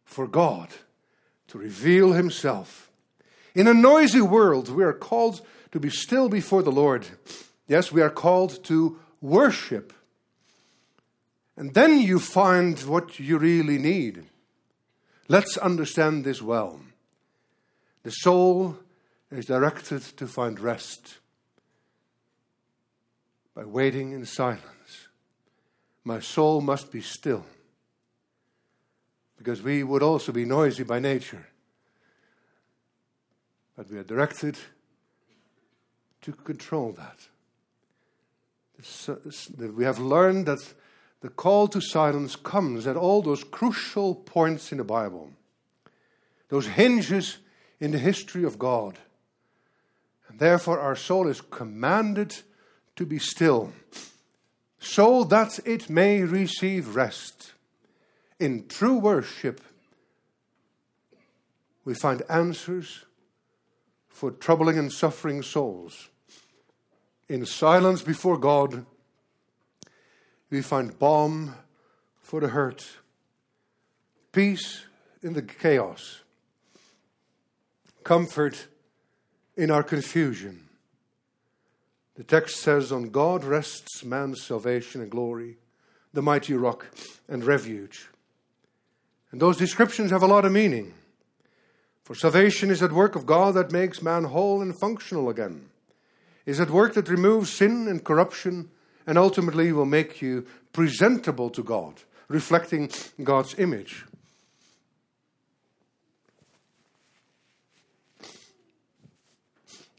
for 0.05 0.27
God 0.27 0.69
to 1.49 1.59
reveal 1.59 2.13
Himself. 2.13 2.91
In 3.55 3.67
a 3.67 3.75
noisy 3.75 4.21
world, 4.21 4.69
we 4.69 4.85
are 4.85 4.93
called 4.93 5.41
to 5.73 5.81
be 5.81 5.91
still 5.91 6.29
before 6.29 6.63
the 6.63 6.71
Lord. 6.71 7.07
Yes, 7.67 7.91
we 7.91 8.03
are 8.03 8.11
called 8.11 8.63
to 8.65 8.99
worship. 9.21 9.93
And 11.57 11.75
then 11.75 11.99
you 11.99 12.19
find 12.19 12.79
what 12.81 13.19
you 13.19 13.39
really 13.39 13.79
need. 13.79 14.25
Let's 15.29 15.57
understand 15.57 16.25
this 16.25 16.43
well. 16.43 16.81
The 18.03 18.11
soul 18.11 18.77
is 19.31 19.47
directed 19.47 20.03
to 20.19 20.27
find 20.27 20.61
rest 20.61 21.19
by 23.55 23.65
waiting 23.65 24.13
in 24.13 24.25
silence. 24.25 25.09
My 26.05 26.21
soul 26.21 26.61
must 26.61 26.91
be 26.91 27.01
still 27.01 27.45
because 29.37 29.63
we 29.63 29.83
would 29.83 30.03
also 30.03 30.33
be 30.33 30.45
noisy 30.45 30.85
by 30.85 30.99
nature. 30.99 31.47
But 33.77 33.91
we 33.91 33.99
are 33.99 34.05
directed 34.05 34.57
to 36.23 36.33
control 36.33 36.93
that. 36.93 37.19
We 39.59 39.85
have 39.85 39.99
learned 39.99 40.47
that 40.47 40.75
the 41.21 41.29
call 41.29 41.69
to 41.69 41.81
silence 41.81 42.37
comes 42.37 42.87
at 42.87 42.97
all 42.97 43.23
those 43.23 43.45
crucial 43.45 44.15
points 44.15 44.73
in 44.73 44.79
the 44.79 44.85
Bible, 44.85 45.31
those 46.49 46.67
hinges 46.67 47.39
in 47.81 47.93
the 47.93 47.99
history 47.99 48.45
of 48.45 48.59
God. 48.59 48.99
And 50.29 50.39
therefore, 50.39 50.81
our 50.81 50.97
soul 50.97 51.29
is 51.29 51.41
commanded 51.41 52.35
to 53.03 53.07
be 53.07 53.19
still, 53.19 53.73
so 54.79 55.25
that 55.25 55.59
it 55.65 55.91
may 55.91 56.23
receive 56.23 56.95
rest. 56.95 57.53
In 58.39 58.69
true 58.69 58.97
worship, 58.97 59.61
we 61.85 61.95
find 61.95 62.23
answers 62.29 63.05
for 64.09 64.31
troubling 64.31 64.79
and 64.79 64.93
suffering 64.93 65.43
souls. 65.43 66.11
In 67.29 67.45
silence 67.45 68.03
before 68.03 68.39
God, 68.39 68.87
we 70.49 70.63
find 70.63 70.97
balm 70.97 71.57
for 72.21 72.39
the 72.39 72.49
hurt, 72.49 72.99
peace 74.31 74.87
in 75.25 75.33
the 75.33 75.43
chaos, 75.43 76.21
comfort 78.05 78.69
in 79.57 79.73
our 79.73 79.83
confusion 79.83 80.69
the 82.15 82.25
text 82.25 82.57
says, 82.57 82.93
On 82.93 83.11
God 83.11 83.45
rests 83.45 84.05
man's 84.05 84.43
salvation 84.43 85.01
and 85.01 85.11
glory, 85.11 85.57
the 86.13 86.23
mighty 86.23 86.55
rock 86.55 86.87
and 87.29 87.45
refuge. 87.45 88.09
And 89.31 89.41
those 89.41 89.57
descriptions 89.57 90.11
have 90.11 90.23
a 90.23 90.27
lot 90.27 90.45
of 90.45 90.53
meaning. 90.53 90.93
For 92.05 92.15
salvation 92.15 92.71
is 92.71 92.81
that 92.81 92.93
work 92.93 93.17
of 93.17 93.27
God 93.27 93.55
that 93.55 93.73
makes 93.73 94.03
man 94.03 94.25
whole 94.25 94.61
and 94.61 94.79
functional 94.79 95.31
again. 95.31 95.71
Is 96.45 96.59
that 96.59 96.71
work 96.71 96.95
that 96.95 97.09
removes 97.09 97.51
sin 97.51 97.89
and 97.89 98.05
corruption 98.05 98.71
and 99.07 99.17
ultimately 99.17 99.73
will 99.73 99.87
make 99.87 100.21
you 100.21 100.47
presentable 100.73 101.51
to 101.51 101.63
God, 101.63 101.95
reflecting 102.29 102.91
God's 103.23 103.59
image. 103.59 104.05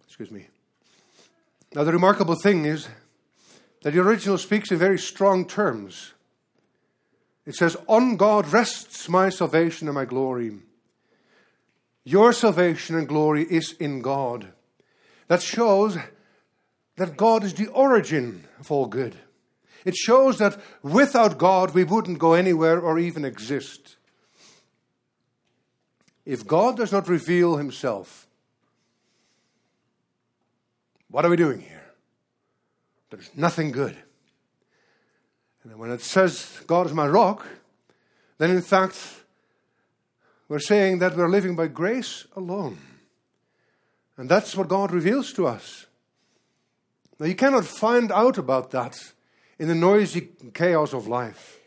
Excuse 0.07 0.31
me. 0.31 0.47
Now, 1.75 1.83
the 1.83 1.91
remarkable 1.91 2.35
thing 2.35 2.65
is 2.65 2.87
that 3.81 3.93
the 3.93 3.99
original 3.99 4.37
speaks 4.37 4.71
in 4.71 4.77
very 4.77 4.99
strong 4.99 5.45
terms. 5.45 6.13
It 7.45 7.55
says, 7.55 7.75
On 7.87 8.15
God 8.15 8.47
rests 8.47 9.09
my 9.09 9.29
salvation 9.29 9.87
and 9.87 9.95
my 9.95 10.05
glory. 10.05 10.51
Your 12.03 12.33
salvation 12.33 12.95
and 12.95 13.07
glory 13.07 13.43
is 13.43 13.73
in 13.79 14.01
God. 14.01 14.49
That 15.27 15.41
shows 15.41 15.97
that 16.97 17.17
God 17.17 17.43
is 17.43 17.53
the 17.53 17.67
origin 17.67 18.45
of 18.59 18.71
all 18.71 18.85
good. 18.85 19.15
It 19.85 19.95
shows 19.95 20.37
that 20.37 20.59
without 20.81 21.37
God 21.37 21.73
we 21.73 21.83
wouldn't 21.83 22.19
go 22.19 22.33
anywhere 22.33 22.79
or 22.79 22.99
even 22.99 23.25
exist. 23.25 23.97
If 26.25 26.47
God 26.47 26.77
does 26.77 26.91
not 26.91 27.09
reveal 27.09 27.57
himself, 27.57 28.22
what 31.13 31.23
are 31.23 31.29
we 31.29 31.37
doing 31.37 31.61
here? 31.61 31.83
There's 33.11 33.29
nothing 33.35 33.71
good. 33.71 33.95
And 35.63 35.77
when 35.77 35.91
it 35.91 36.01
says 36.01 36.59
God 36.65 36.87
is 36.87 36.93
my 36.93 37.07
rock, 37.07 37.45
then 38.39 38.49
in 38.49 38.63
fact, 38.63 38.97
we're 40.49 40.57
saying 40.57 40.97
that 40.99 41.15
we're 41.15 41.29
living 41.29 41.55
by 41.55 41.67
grace 41.67 42.25
alone. 42.35 42.79
And 44.17 44.27
that's 44.27 44.57
what 44.57 44.67
God 44.67 44.91
reveals 44.91 45.31
to 45.33 45.45
us. 45.45 45.85
Now, 47.19 47.27
you 47.27 47.35
cannot 47.35 47.65
find 47.65 48.11
out 48.11 48.39
about 48.39 48.71
that 48.71 48.97
in 49.59 49.67
the 49.67 49.75
noisy 49.75 50.29
chaos 50.55 50.93
of 50.95 51.05
life. 51.05 51.59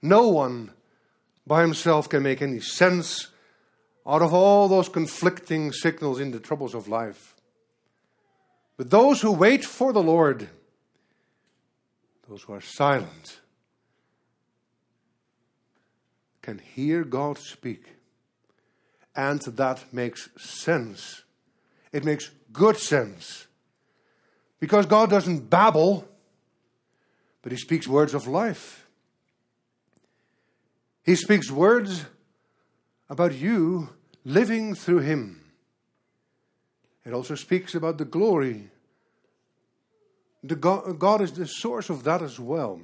No 0.00 0.28
one 0.28 0.70
by 1.46 1.60
himself 1.60 2.08
can 2.08 2.22
make 2.22 2.40
any 2.40 2.60
sense 2.60 3.28
out 4.06 4.22
of 4.22 4.32
all 4.32 4.68
those 4.68 4.88
conflicting 4.88 5.70
signals 5.70 6.18
in 6.18 6.30
the 6.30 6.40
troubles 6.40 6.74
of 6.74 6.88
life. 6.88 7.35
But 8.76 8.90
those 8.90 9.22
who 9.22 9.32
wait 9.32 9.64
for 9.64 9.92
the 9.92 10.02
Lord, 10.02 10.48
those 12.28 12.42
who 12.42 12.52
are 12.52 12.60
silent, 12.60 13.40
can 16.42 16.58
hear 16.58 17.02
God 17.04 17.38
speak. 17.38 17.84
And 19.14 19.40
that 19.40 19.92
makes 19.92 20.28
sense. 20.36 21.22
It 21.92 22.04
makes 22.04 22.30
good 22.52 22.76
sense. 22.76 23.46
Because 24.60 24.86
God 24.86 25.10
doesn't 25.10 25.48
babble, 25.48 26.06
but 27.42 27.52
He 27.52 27.58
speaks 27.58 27.88
words 27.88 28.12
of 28.12 28.26
life. 28.26 28.86
He 31.02 31.14
speaks 31.14 31.50
words 31.50 32.04
about 33.08 33.34
you 33.34 33.90
living 34.24 34.74
through 34.74 34.98
Him. 34.98 35.45
It 37.06 37.12
also 37.12 37.36
speaks 37.36 37.76
about 37.76 37.98
the 37.98 38.04
glory. 38.04 38.68
The 40.42 40.56
God, 40.56 40.98
God 40.98 41.20
is 41.20 41.32
the 41.32 41.46
source 41.46 41.88
of 41.88 42.02
that 42.02 42.20
as 42.20 42.40
well. 42.40 42.80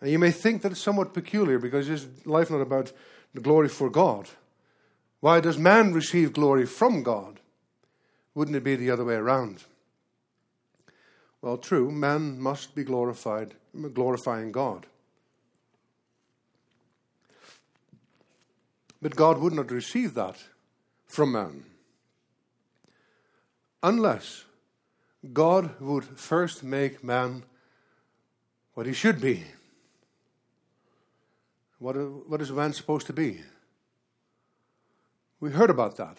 And 0.00 0.10
you 0.10 0.18
may 0.20 0.30
think 0.30 0.62
that 0.62 0.70
it's 0.70 0.80
somewhat 0.80 1.12
peculiar 1.12 1.58
because 1.58 1.88
is 1.88 2.06
life 2.24 2.50
not 2.50 2.60
about 2.60 2.92
the 3.34 3.40
glory 3.40 3.68
for 3.68 3.90
God? 3.90 4.28
Why 5.20 5.40
does 5.40 5.58
man 5.58 5.92
receive 5.92 6.32
glory 6.32 6.66
from 6.66 7.02
God? 7.02 7.40
Wouldn't 8.34 8.56
it 8.56 8.62
be 8.62 8.76
the 8.76 8.90
other 8.90 9.04
way 9.04 9.14
around? 9.14 9.64
Well, 11.42 11.58
true, 11.58 11.90
man 11.90 12.38
must 12.38 12.76
be 12.76 12.84
glorified, 12.84 13.54
glorifying 13.92 14.52
God. 14.52 14.86
But 19.02 19.16
God 19.16 19.38
would 19.38 19.52
not 19.52 19.70
receive 19.70 20.14
that 20.14 20.36
from 21.06 21.32
man 21.32 21.64
unless 23.86 24.44
God 25.32 25.80
would 25.80 26.04
first 26.04 26.64
make 26.64 27.04
man 27.04 27.44
what 28.74 28.84
he 28.84 28.92
should 28.92 29.20
be. 29.20 29.44
What, 31.78 31.94
what 32.28 32.42
is 32.42 32.50
man 32.50 32.72
supposed 32.72 33.06
to 33.06 33.12
be? 33.12 33.42
We 35.38 35.52
heard 35.52 35.70
about 35.70 35.96
that. 35.98 36.18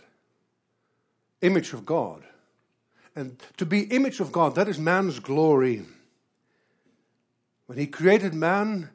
Image 1.41 1.73
of 1.73 1.85
God. 1.85 2.23
And 3.15 3.37
to 3.57 3.65
be 3.65 3.81
image 3.81 4.21
of 4.21 4.31
God, 4.31 4.55
that 4.55 4.69
is 4.69 4.79
man's 4.79 5.19
glory. 5.19 5.83
When 7.65 7.77
he 7.77 7.87
created 7.87 8.33
man 8.33 8.89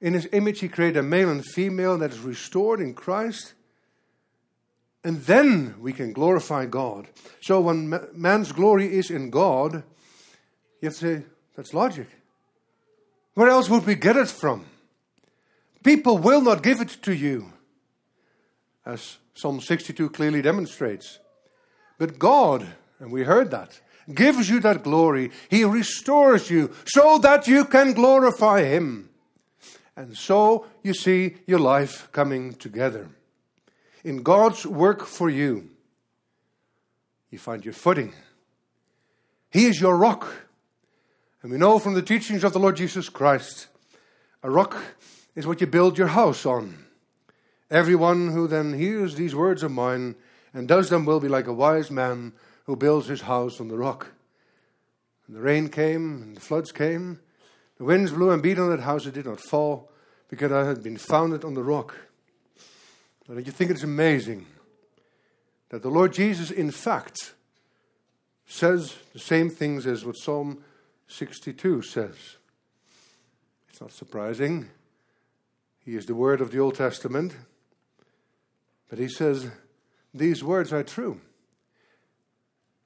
in 0.00 0.14
his 0.14 0.28
image, 0.32 0.58
he 0.58 0.68
created 0.68 0.96
a 0.98 1.02
male 1.04 1.30
and 1.30 1.44
female 1.44 1.96
that 1.98 2.10
is 2.10 2.18
restored 2.18 2.80
in 2.80 2.94
Christ. 2.94 3.54
And 5.04 5.20
then 5.22 5.76
we 5.80 5.92
can 5.92 6.12
glorify 6.12 6.66
God. 6.66 7.08
So 7.40 7.60
when 7.60 7.94
man's 8.12 8.52
glory 8.52 8.94
is 8.94 9.10
in 9.10 9.30
God, 9.30 9.82
you 10.80 10.88
have 10.88 10.94
to 10.94 10.98
say, 10.98 11.24
that's 11.56 11.72
logic. 11.72 12.08
Where 13.34 13.48
else 13.48 13.68
would 13.68 13.86
we 13.86 13.94
get 13.94 14.16
it 14.16 14.28
from? 14.28 14.66
People 15.84 16.18
will 16.18 16.40
not 16.40 16.62
give 16.62 16.80
it 16.80 16.98
to 17.02 17.14
you, 17.14 17.52
as 18.84 19.18
Psalm 19.34 19.60
62 19.60 20.10
clearly 20.10 20.42
demonstrates. 20.42 21.20
But 21.98 22.18
God, 22.18 22.66
and 22.98 23.12
we 23.12 23.22
heard 23.22 23.50
that, 23.52 23.80
gives 24.12 24.50
you 24.50 24.60
that 24.60 24.82
glory. 24.82 25.30
He 25.48 25.64
restores 25.64 26.50
you 26.50 26.74
so 26.84 27.18
that 27.18 27.46
you 27.46 27.64
can 27.64 27.92
glorify 27.92 28.64
Him. 28.64 29.10
And 29.96 30.16
so 30.16 30.66
you 30.82 30.94
see 30.94 31.36
your 31.46 31.60
life 31.60 32.08
coming 32.12 32.54
together. 32.54 33.08
In 34.04 34.22
God's 34.22 34.66
work 34.66 35.04
for 35.04 35.28
you, 35.28 35.70
you 37.30 37.38
find 37.38 37.64
your 37.64 37.74
footing. 37.74 38.12
He 39.50 39.66
is 39.66 39.80
your 39.80 39.96
rock. 39.96 40.32
And 41.42 41.52
we 41.52 41.58
know 41.58 41.78
from 41.78 41.94
the 41.94 42.02
teachings 42.02 42.44
of 42.44 42.52
the 42.52 42.58
Lord 42.58 42.76
Jesus 42.76 43.08
Christ, 43.08 43.68
a 44.42 44.50
rock 44.50 44.76
is 45.34 45.46
what 45.46 45.60
you 45.60 45.66
build 45.66 45.98
your 45.98 46.08
house 46.08 46.44
on. 46.44 46.84
Everyone 47.70 48.28
who 48.28 48.48
then 48.48 48.72
hears 48.72 49.14
these 49.14 49.34
words 49.34 49.62
of 49.62 49.70
mine 49.70 50.16
and 50.54 50.66
does 50.66 50.90
them 50.90 51.04
will 51.04 51.20
be 51.20 51.28
like 51.28 51.46
a 51.46 51.52
wise 51.52 51.90
man 51.90 52.32
who 52.64 52.76
builds 52.76 53.06
his 53.06 53.22
house 53.22 53.60
on 53.60 53.68
the 53.68 53.76
rock. 53.76 54.08
And 55.26 55.36
the 55.36 55.40
rain 55.40 55.68
came, 55.68 56.22
and 56.22 56.36
the 56.36 56.40
floods 56.40 56.72
came, 56.72 57.20
the 57.76 57.84
winds 57.84 58.10
blew 58.10 58.30
and 58.30 58.42
beat 58.42 58.58
on 58.58 58.70
that 58.70 58.80
house, 58.80 59.06
it 59.06 59.14
did 59.14 59.26
not 59.26 59.40
fall, 59.40 59.90
because 60.28 60.50
it 60.50 60.66
had 60.66 60.82
been 60.82 60.96
founded 60.96 61.44
on 61.44 61.54
the 61.54 61.62
rock. 61.62 61.94
Don't 63.28 63.44
you 63.44 63.52
think 63.52 63.70
it's 63.70 63.82
amazing 63.82 64.46
that 65.68 65.82
the 65.82 65.90
Lord 65.90 66.14
Jesus, 66.14 66.50
in 66.50 66.70
fact, 66.70 67.34
says 68.46 68.96
the 69.12 69.18
same 69.18 69.50
things 69.50 69.86
as 69.86 70.04
what 70.04 70.16
Psalm 70.16 70.64
62 71.08 71.82
says? 71.82 72.16
It's 73.68 73.80
not 73.80 73.92
surprising. 73.92 74.70
He 75.84 75.94
is 75.94 76.06
the 76.06 76.14
word 76.14 76.40
of 76.40 76.50
the 76.50 76.58
Old 76.58 76.76
Testament. 76.76 77.36
But 78.88 78.98
he 78.98 79.08
says, 79.08 79.50
These 80.14 80.42
words 80.42 80.72
are 80.72 80.82
true. 80.82 81.20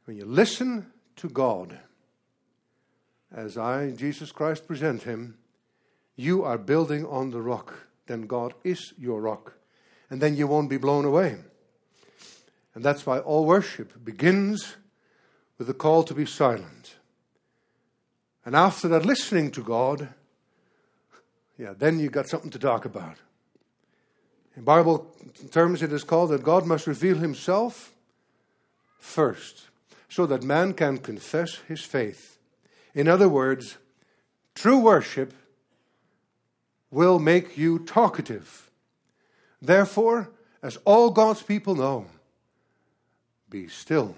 When 0.04 0.16
you 0.16 0.24
listen 0.24 0.86
to 1.16 1.28
God, 1.28 1.78
as 3.32 3.56
I, 3.56 3.92
Jesus 3.92 4.32
Christ, 4.32 4.66
present 4.66 5.04
him, 5.04 5.38
you 6.16 6.42
are 6.42 6.58
building 6.58 7.06
on 7.06 7.30
the 7.30 7.40
rock. 7.40 7.86
Then 8.06 8.22
God 8.22 8.54
is 8.64 8.92
your 8.98 9.20
rock. 9.20 9.54
And 10.12 10.20
then 10.20 10.36
you 10.36 10.46
won't 10.46 10.68
be 10.68 10.76
blown 10.76 11.06
away. 11.06 11.38
And 12.74 12.84
that's 12.84 13.06
why 13.06 13.20
all 13.20 13.46
worship 13.46 14.04
begins 14.04 14.76
with 15.56 15.68
the 15.68 15.72
call 15.72 16.02
to 16.02 16.12
be 16.12 16.26
silent. 16.26 16.96
And 18.44 18.54
after 18.54 18.88
that, 18.88 19.06
listening 19.06 19.50
to 19.52 19.62
God, 19.62 20.10
yeah, 21.56 21.72
then 21.74 21.98
you 21.98 22.10
got 22.10 22.28
something 22.28 22.50
to 22.50 22.58
talk 22.58 22.84
about. 22.84 23.16
In 24.54 24.64
Bible 24.64 25.16
terms, 25.50 25.82
it 25.82 25.94
is 25.94 26.04
called 26.04 26.28
that 26.28 26.42
God 26.42 26.66
must 26.66 26.86
reveal 26.86 27.16
himself 27.16 27.94
first, 28.98 29.70
so 30.10 30.26
that 30.26 30.42
man 30.42 30.74
can 30.74 30.98
confess 30.98 31.60
his 31.66 31.80
faith. 31.80 32.36
In 32.94 33.08
other 33.08 33.30
words, 33.30 33.78
true 34.54 34.78
worship 34.78 35.32
will 36.90 37.18
make 37.18 37.56
you 37.56 37.78
talkative. 37.78 38.68
Therefore, 39.62 40.28
as 40.60 40.76
all 40.84 41.10
God's 41.10 41.42
people 41.42 41.76
know, 41.76 42.06
be 43.48 43.68
still. 43.68 44.16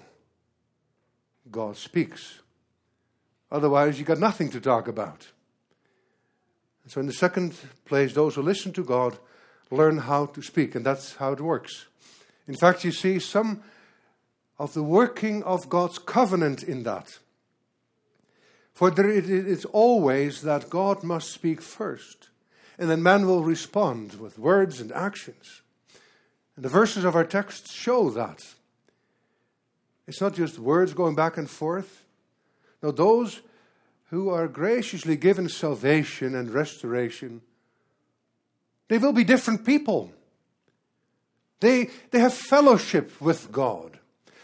God 1.51 1.77
speaks. 1.77 2.39
Otherwise, 3.51 3.99
you 3.99 4.05
got 4.05 4.19
nothing 4.19 4.49
to 4.49 4.59
talk 4.59 4.87
about. 4.87 5.27
So, 6.87 6.99
in 6.99 7.07
the 7.07 7.13
second 7.13 7.55
place, 7.85 8.13
those 8.13 8.35
who 8.35 8.41
listen 8.41 8.73
to 8.73 8.83
God 8.83 9.17
learn 9.71 9.99
how 9.99 10.25
to 10.27 10.41
speak, 10.41 10.75
and 10.75 10.85
that's 10.85 11.15
how 11.15 11.33
it 11.33 11.41
works. 11.41 11.85
In 12.47 12.55
fact, 12.55 12.83
you 12.83 12.91
see 12.91 13.19
some 13.19 13.61
of 14.57 14.73
the 14.73 14.83
working 14.83 15.43
of 15.43 15.69
God's 15.69 15.99
covenant 15.99 16.63
in 16.63 16.83
that. 16.83 17.19
For 18.73 18.91
there 18.91 19.09
it 19.09 19.29
is 19.29 19.65
always 19.65 20.41
that 20.41 20.69
God 20.69 21.03
must 21.03 21.31
speak 21.31 21.61
first, 21.61 22.29
and 22.77 22.89
then 22.89 23.03
man 23.03 23.25
will 23.25 23.43
respond 23.43 24.19
with 24.19 24.37
words 24.37 24.81
and 24.81 24.91
actions. 24.91 25.61
And 26.55 26.63
the 26.63 26.69
verses 26.69 27.03
of 27.03 27.15
our 27.15 27.23
text 27.23 27.71
show 27.71 28.09
that. 28.11 28.45
It's 30.07 30.21
not 30.21 30.35
just 30.35 30.59
words 30.59 30.93
going 30.93 31.15
back 31.15 31.37
and 31.37 31.49
forth. 31.49 32.05
No, 32.81 32.91
those 32.91 33.41
who 34.09 34.29
are 34.29 34.47
graciously 34.47 35.15
given 35.15 35.49
salvation 35.49 36.35
and 36.35 36.49
restoration, 36.51 37.41
they 38.87 38.97
will 38.97 39.13
be 39.13 39.23
different 39.23 39.65
people. 39.65 40.11
They, 41.59 41.89
they 42.11 42.19
have 42.19 42.33
fellowship 42.33 43.19
with 43.19 43.51
God. 43.51 43.99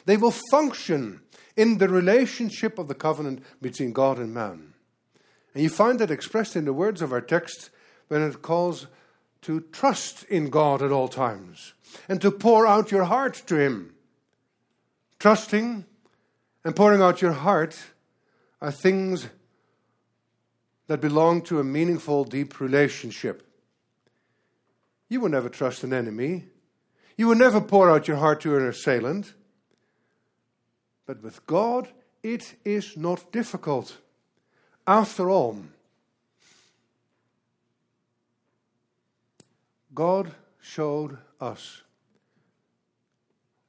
They 0.06 0.18
will 0.18 0.34
function 0.50 1.22
in 1.56 1.78
the 1.78 1.88
relationship 1.88 2.80
of 2.80 2.88
the 2.88 2.96
covenant 2.96 3.44
between 3.62 3.94
God 3.94 4.18
and 4.18 4.34
man. 4.34 4.74
And 5.54 5.64
you 5.64 5.70
find 5.70 6.00
that 6.00 6.10
expressed 6.10 6.56
in 6.56 6.66
the 6.66 6.74
words 6.74 7.02
of 7.02 7.12
our 7.12 7.22
text 7.22 7.70
when 8.12 8.24
it 8.24 8.42
calls 8.42 8.88
to 9.42 9.62
trust 9.72 10.24
in 10.26 10.50
God 10.50 10.82
at 10.82 10.92
all 10.92 11.08
times 11.08 11.74
and 12.10 12.20
to 12.20 12.30
pour 12.30 12.68
out 12.68 12.92
your 12.92 13.06
heart 13.06 13.42
to 13.48 13.56
Him. 13.56 13.94
Trusting 15.18 15.86
and 16.66 16.76
pouring 16.76 17.02
out 17.02 17.22
your 17.22 17.32
heart 17.32 17.80
are 18.62 18.70
things 18.70 19.30
that 20.88 21.00
belong 21.00 21.42
to 21.44 21.62
a 21.62 21.64
meaningful, 21.64 22.26
deep 22.26 22.60
relationship. 22.60 23.48
You 25.08 25.22
will 25.22 25.30
never 25.30 25.48
trust 25.48 25.86
an 25.86 25.94
enemy. 25.94 26.48
You 27.16 27.30
will 27.30 27.36
never 27.36 27.62
pour 27.62 27.90
out 27.90 28.10
your 28.10 28.18
heart 28.18 28.42
to 28.42 28.58
an 28.58 28.68
assailant. 28.68 29.36
But 31.06 31.24
with 31.24 31.46
God, 31.48 31.88
it 32.24 32.56
is 32.66 32.98
not 32.98 33.32
difficult. 33.32 34.00
After 34.86 35.30
all, 35.30 35.62
God 39.94 40.32
showed 40.62 41.18
us 41.40 41.82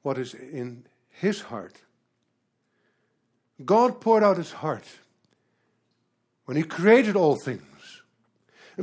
what 0.01 0.17
is 0.17 0.33
in 0.33 0.85
His 1.09 1.41
heart. 1.41 1.81
God 3.63 4.01
poured 4.01 4.23
out 4.23 4.37
His 4.37 4.51
heart 4.51 4.85
when 6.45 6.57
He 6.57 6.63
created 6.63 7.15
all 7.15 7.35
things. 7.35 7.61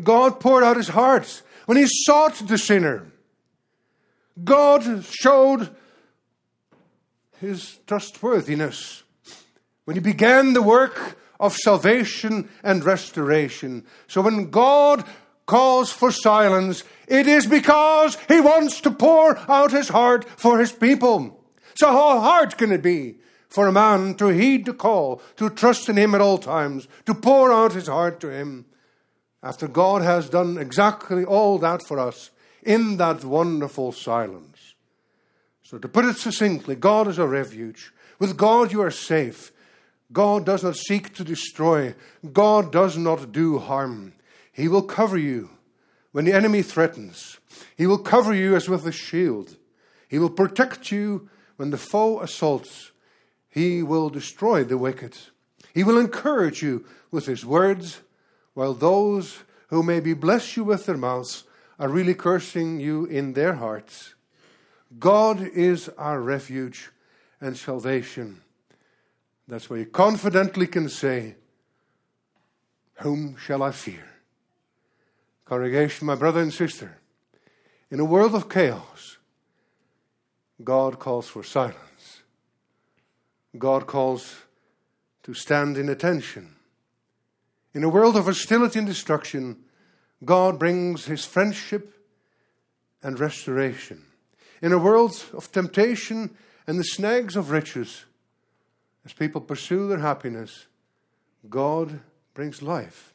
God 0.03 0.41
poured 0.41 0.65
out 0.65 0.77
His 0.77 0.89
heart 0.89 1.43
when 1.67 1.77
He 1.77 1.87
sought 1.87 2.35
the 2.47 2.59
sinner. 2.59 3.07
God 4.45 5.05
showed 5.05 5.75
his 7.41 7.79
trustworthiness 7.87 9.03
when 9.85 9.97
he 9.97 10.01
began 10.01 10.53
the 10.53 10.63
work 10.63 11.19
of 11.41 11.57
salvation 11.57 12.49
and 12.63 12.85
restoration. 12.85 13.85
So 14.07 14.21
when 14.21 14.51
God 14.51 15.05
calls 15.51 15.91
for 15.91 16.13
silence, 16.13 16.85
it 17.09 17.27
is 17.27 17.45
because 17.45 18.17
he 18.29 18.41
wants 18.41 18.81
to 18.83 18.91
pour 18.93 19.37
out 19.51 19.73
his 19.73 19.89
heart 19.89 20.25
for 20.39 20.61
his 20.61 20.71
people. 20.71 21.45
So 21.75 21.89
how 21.89 22.21
hard 22.21 22.57
can 22.57 22.71
it 22.71 22.83
be 22.83 23.17
for 23.49 23.67
a 23.67 23.73
man 23.73 24.15
to 24.15 24.29
heed 24.29 24.65
the 24.65 24.73
call, 24.73 25.21
to 25.39 25.51
trust 25.51 25.89
in 25.89 25.99
him 25.99 26.15
at 26.15 26.21
all 26.21 26.39
times, 26.39 26.87
to 27.07 27.15
pour 27.15 27.53
out 27.53 27.73
his 27.73 27.89
heart 27.89 28.21
to 28.21 28.31
him, 28.31 28.65
after 29.43 29.67
God 29.67 30.03
has 30.03 30.31
done 30.31 30.57
exactly 30.57 31.25
all 31.25 31.59
that 31.59 31.83
for 31.85 31.99
us 31.99 32.31
in 32.63 32.97
that 32.99 33.25
wonderful 33.25 33.91
silence. 33.91 34.75
So, 35.65 35.79
to 35.79 35.89
put 35.89 36.05
it 36.05 36.17
succinctly, 36.17 36.77
God 36.77 37.09
is 37.09 37.19
a 37.19 37.27
refuge. 37.27 37.93
With 38.21 38.37
God, 38.37 38.71
you 38.71 38.83
are 38.83 38.91
safe. 38.93 39.51
God 40.13 40.47
does 40.47 40.63
not 40.63 40.77
seek 40.77 41.13
to 41.15 41.25
destroy, 41.25 41.95
God 42.33 42.71
does 42.71 42.97
not 42.97 43.33
do 43.33 43.59
harm. 43.59 44.13
He 44.61 44.69
will 44.69 44.83
cover 44.83 45.17
you 45.17 45.49
when 46.13 46.27
the 46.27 46.35
enemy 46.35 46.61
threatens, 46.61 47.39
He 47.77 47.87
will 47.87 47.99
cover 47.99 48.35
you 48.35 48.55
as 48.55 48.69
with 48.69 48.87
a 48.87 48.93
shield. 48.93 49.57
He 50.07 50.19
will 50.19 50.29
protect 50.29 50.93
you 50.93 51.31
when 51.57 51.71
the 51.71 51.79
foe 51.79 52.21
assaults. 52.21 52.91
He 53.49 53.83
will 53.83 54.11
destroy 54.11 54.65
the 54.65 54.77
wicked. 54.77 55.17
He 55.73 55.83
will 55.83 55.99
encourage 55.99 56.63
you 56.63 56.85
with 57.11 57.25
His 57.25 57.47
words, 57.47 58.01
while 58.53 58.75
those 58.75 59.45
who 59.69 59.83
maybe 59.83 60.13
bless 60.13 60.59
you 60.59 60.65
with 60.65 60.85
their 60.85 60.99
mouths 60.99 61.45
are 61.79 61.89
really 61.89 62.15
cursing 62.15 62.81
you 62.81 63.07
in 63.07 63.33
their 63.33 63.55
hearts. 63.55 64.15
God 64.99 65.41
is 65.41 65.89
our 65.97 66.21
refuge 66.21 66.91
and 67.41 67.57
salvation. 67.57 68.43
That's 69.49 69.71
why 69.71 69.79
you 69.79 69.87
confidently 69.87 70.67
can 70.67 70.91
say, 70.91 71.37
Whom 72.97 73.37
shall 73.39 73.63
I 73.63 73.71
fear? 73.71 74.11
Congregation, 75.51 76.07
my 76.07 76.15
brother 76.15 76.41
and 76.41 76.55
sister, 76.55 76.99
in 77.91 77.99
a 77.99 78.05
world 78.05 78.37
of 78.37 78.49
chaos, 78.49 79.19
God 80.63 81.01
calls 81.01 81.27
for 81.27 81.43
silence. 81.43 82.23
God 83.59 83.89
calls 83.89 84.43
to 85.25 85.35
stand 85.35 85.77
in 85.77 85.89
attention. 85.89 86.55
In 87.75 87.83
a 87.83 87.89
world 87.89 88.17
of 88.17 88.27
hostility 88.27 88.79
and 88.79 88.87
destruction, 88.87 89.65
God 90.25 90.57
brings 90.57 91.07
his 91.07 91.25
friendship 91.25 91.97
and 93.03 93.19
restoration. 93.19 94.05
In 94.63 94.71
a 94.71 94.79
world 94.79 95.21
of 95.33 95.51
temptation 95.51 96.31
and 96.69 96.79
the 96.79 96.85
snags 96.85 97.35
of 97.35 97.51
riches, 97.51 98.05
as 99.05 99.13
people 99.13 99.41
pursue 99.41 99.89
their 99.89 99.99
happiness, 99.99 100.69
God 101.49 101.99
brings 102.35 102.63
life. 102.63 103.15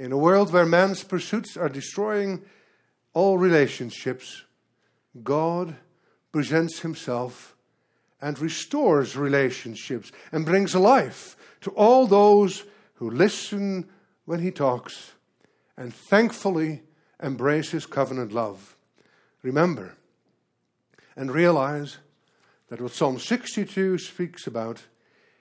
In 0.00 0.12
a 0.12 0.16
world 0.16 0.50
where 0.50 0.64
man's 0.64 1.04
pursuits 1.04 1.58
are 1.58 1.68
destroying 1.68 2.42
all 3.12 3.36
relationships, 3.36 4.44
God 5.22 5.76
presents 6.32 6.80
himself 6.80 7.54
and 8.18 8.38
restores 8.38 9.14
relationships 9.14 10.10
and 10.32 10.46
brings 10.46 10.74
life 10.74 11.36
to 11.60 11.70
all 11.72 12.06
those 12.06 12.64
who 12.94 13.10
listen 13.10 13.90
when 14.24 14.40
he 14.40 14.50
talks 14.50 15.12
and 15.76 15.92
thankfully 15.92 16.80
embrace 17.22 17.70
his 17.72 17.84
covenant 17.84 18.32
love. 18.32 18.78
Remember 19.42 19.96
and 21.14 21.30
realize 21.30 21.98
that 22.70 22.80
what 22.80 22.92
Psalm 22.92 23.18
62 23.18 23.98
speaks 23.98 24.46
about 24.46 24.82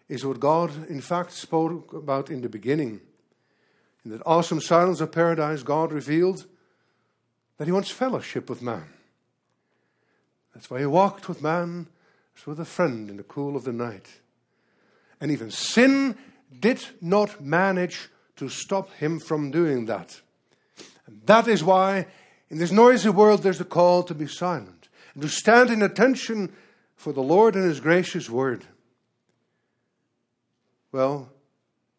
is 0.10 0.26
what 0.26 0.42
God, 0.42 0.90
in 0.90 1.00
fact, 1.00 1.32
spoke 1.32 1.94
about 1.94 2.30
in 2.30 2.42
the 2.42 2.50
beginning. 2.50 3.00
In 4.10 4.18
that 4.18 4.26
awesome 4.26 4.60
silence 4.60 5.02
of 5.02 5.12
paradise, 5.12 5.62
God 5.62 5.94
revealed 5.94 6.48
that 7.58 7.68
He 7.68 7.72
wants 7.72 7.92
fellowship 7.92 8.50
with 8.50 8.60
man. 8.60 8.88
That's 10.52 10.68
why 10.68 10.80
He 10.80 10.88
walked 10.88 11.30
with 11.30 11.44
man 11.44 11.86
as 12.36 12.48
with 12.48 12.60
a 12.60 12.66
friend 12.66 13.08
in 13.08 13.18
the 13.18 13.24
cool 13.24 13.56
of 13.56 13.66
the 13.66 13.72
night. 13.72 14.08
And 15.22 15.30
even 15.30 15.52
sin 15.52 16.18
did 16.60 16.84
not 17.00 17.40
manage 17.40 18.10
to 18.38 18.50
stop 18.50 18.92
Him 18.94 19.20
from 19.20 19.52
doing 19.52 19.86
that. 19.86 20.20
And 21.06 21.22
that 21.28 21.48
is 21.48 21.64
why 21.64 22.08
in 22.50 22.58
this 22.58 22.72
noisy 22.72 23.10
world 23.10 23.44
there's 23.44 23.62
a 23.62 23.64
call 23.64 24.02
to 24.02 24.16
be 24.16 24.26
silent 24.26 24.90
and 25.14 25.22
to 25.22 25.30
stand 25.30 25.70
in 25.70 25.84
attention 25.84 26.52
for 26.96 27.14
the 27.14 27.22
Lord 27.22 27.56
and 27.56 27.64
His 27.64 27.80
gracious 27.80 28.28
word. 28.28 28.66
Well, 30.92 31.30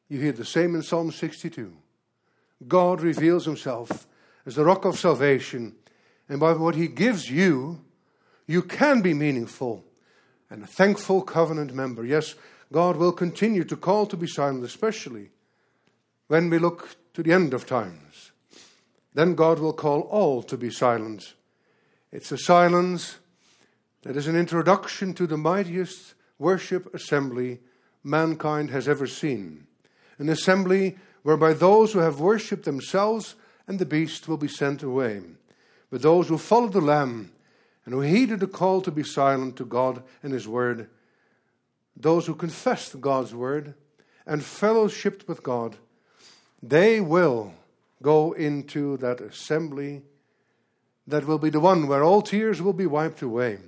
you 0.08 0.18
hear 0.18 0.32
the 0.32 0.44
same 0.44 0.74
in 0.74 0.82
Psalm 0.82 1.12
62. 1.12 1.76
God 2.66 3.00
reveals 3.00 3.44
Himself 3.44 4.06
as 4.46 4.54
the 4.54 4.64
rock 4.64 4.84
of 4.84 4.98
salvation, 4.98 5.74
and 6.28 6.40
by 6.40 6.52
what 6.52 6.74
He 6.74 6.88
gives 6.88 7.30
you, 7.30 7.80
you 8.46 8.62
can 8.62 9.00
be 9.00 9.14
meaningful 9.14 9.84
and 10.50 10.64
a 10.64 10.66
thankful 10.66 11.22
covenant 11.22 11.72
member. 11.72 12.04
Yes, 12.04 12.34
God 12.72 12.96
will 12.96 13.12
continue 13.12 13.64
to 13.64 13.76
call 13.76 14.06
to 14.06 14.16
be 14.16 14.26
silent, 14.26 14.64
especially 14.64 15.30
when 16.28 16.50
we 16.50 16.58
look 16.58 16.96
to 17.14 17.22
the 17.22 17.32
end 17.32 17.54
of 17.54 17.66
times. 17.66 18.32
Then 19.14 19.34
God 19.34 19.58
will 19.58 19.72
call 19.72 20.02
all 20.02 20.42
to 20.44 20.56
be 20.56 20.70
silent. 20.70 21.34
It's 22.12 22.32
a 22.32 22.38
silence 22.38 23.16
that 24.02 24.16
is 24.16 24.26
an 24.26 24.36
introduction 24.36 25.14
to 25.14 25.26
the 25.26 25.36
mightiest 25.36 26.14
worship 26.38 26.92
assembly 26.94 27.60
mankind 28.02 28.70
has 28.70 28.88
ever 28.88 29.06
seen. 29.06 29.66
An 30.18 30.28
assembly 30.28 30.96
whereby 31.22 31.52
those 31.52 31.92
who 31.92 31.98
have 31.98 32.20
worshipped 32.20 32.64
themselves 32.64 33.34
and 33.66 33.78
the 33.78 33.86
beast 33.86 34.28
will 34.28 34.36
be 34.36 34.48
sent 34.48 34.82
away. 34.82 35.22
But 35.90 36.02
those 36.02 36.28
who 36.28 36.38
followed 36.38 36.72
the 36.72 36.80
Lamb 36.80 37.32
and 37.84 37.94
who 37.94 38.00
heeded 38.00 38.40
the 38.40 38.46
call 38.46 38.80
to 38.82 38.90
be 38.90 39.02
silent 39.02 39.56
to 39.56 39.64
God 39.64 40.02
and 40.22 40.32
His 40.32 40.46
Word, 40.48 40.88
those 41.96 42.26
who 42.26 42.34
confessed 42.34 43.00
God's 43.00 43.34
Word 43.34 43.74
and 44.26 44.42
fellowshipped 44.42 45.28
with 45.28 45.42
God, 45.42 45.76
they 46.62 47.00
will 47.00 47.54
go 48.02 48.32
into 48.32 48.96
that 48.98 49.20
assembly 49.20 50.02
that 51.06 51.26
will 51.26 51.38
be 51.38 51.50
the 51.50 51.60
one 51.60 51.86
where 51.86 52.04
all 52.04 52.22
tears 52.22 52.62
will 52.62 52.72
be 52.72 52.86
wiped 52.86 53.22
away 53.22 53.58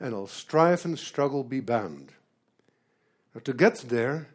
and 0.00 0.14
all 0.14 0.26
strife 0.26 0.84
and 0.84 0.98
struggle 0.98 1.42
be 1.42 1.60
banned. 1.60 2.12
Now, 3.34 3.40
to 3.44 3.52
get 3.52 3.76
there, 3.88 4.28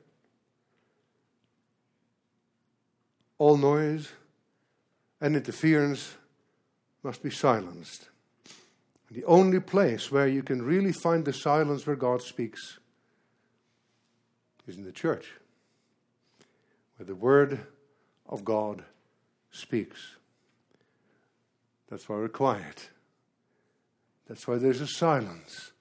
all 3.38 3.58
noise 3.58 4.10
and 5.20 5.36
interference 5.36 6.16
must 7.04 7.24
be 7.24 7.30
silenced. 7.30 8.10
The 9.12 9.26
only 9.26 9.60
place 9.60 10.12
where 10.12 10.28
you 10.28 10.42
can 10.42 10.62
really 10.62 10.92
find 10.92 11.24
the 11.24 11.34
silence 11.34 11.86
where 11.86 11.96
God 11.96 12.22
speaks 12.22 12.80
is 14.68 14.78
in 14.78 14.84
the 14.84 14.92
church, 14.92 15.34
where 16.98 17.06
the 17.06 17.16
Word 17.16 17.60
of 18.28 18.44
God 18.44 18.84
speaks. 19.52 20.16
That's 21.90 22.10
why 22.10 22.16
we're 22.16 22.30
quiet. 22.30 22.90
That's 24.28 24.48
why 24.48 24.58
there's 24.58 24.82
a 24.82 24.88
silence. 24.88 25.74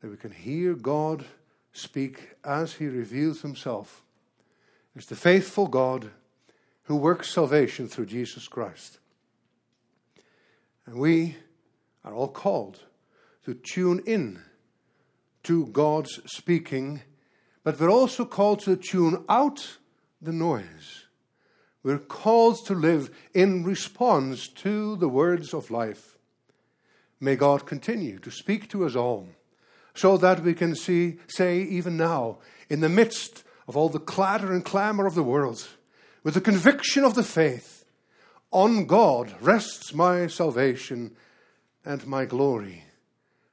That 0.00 0.10
we 0.10 0.16
can 0.16 0.32
hear 0.32 0.74
God 0.74 1.24
speak 1.72 2.30
as 2.44 2.74
He 2.74 2.86
reveals 2.88 3.42
Himself. 3.42 4.01
It's 4.94 5.06
the 5.06 5.16
faithful 5.16 5.68
God 5.68 6.10
who 6.84 6.96
works 6.96 7.30
salvation 7.30 7.88
through 7.88 8.06
Jesus 8.06 8.48
Christ. 8.48 8.98
And 10.86 10.96
we 10.96 11.36
are 12.04 12.12
all 12.12 12.28
called 12.28 12.80
to 13.44 13.54
tune 13.54 14.02
in 14.06 14.40
to 15.44 15.66
God's 15.66 16.20
speaking, 16.26 17.02
but 17.64 17.78
we're 17.80 17.90
also 17.90 18.24
called 18.24 18.60
to 18.60 18.76
tune 18.76 19.24
out 19.28 19.78
the 20.20 20.32
noise. 20.32 21.06
We're 21.82 21.98
called 21.98 22.64
to 22.66 22.74
live 22.74 23.10
in 23.34 23.64
response 23.64 24.48
to 24.48 24.96
the 24.96 25.08
words 25.08 25.52
of 25.52 25.70
life. 25.70 26.16
May 27.18 27.36
God 27.36 27.66
continue 27.66 28.18
to 28.20 28.30
speak 28.30 28.68
to 28.70 28.84
us 28.84 28.94
all 28.94 29.28
so 29.94 30.16
that 30.16 30.42
we 30.42 30.54
can 30.54 30.74
see, 30.74 31.18
say, 31.26 31.60
even 31.62 31.96
now, 31.96 32.38
in 32.68 32.80
the 32.80 32.88
midst 32.88 33.44
of 33.72 33.76
all 33.78 33.88
the 33.88 33.98
clatter 33.98 34.52
and 34.52 34.66
clamor 34.66 35.06
of 35.06 35.14
the 35.14 35.22
world, 35.22 35.66
with 36.22 36.34
the 36.34 36.42
conviction 36.42 37.04
of 37.04 37.14
the 37.14 37.22
faith, 37.22 37.86
on 38.50 38.84
God 38.84 39.34
rests 39.40 39.94
my 39.94 40.26
salvation 40.26 41.16
and 41.82 42.06
my 42.06 42.26
glory, 42.26 42.84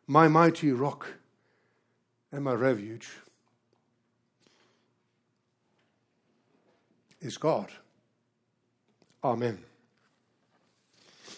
my 0.08 0.28
mighty 0.28 0.74
rock 0.74 1.14
and 2.34 2.44
my 2.44 2.52
refuge 2.52 3.10
is 7.22 7.38
God. 7.38 7.72
Amen. 9.24 9.69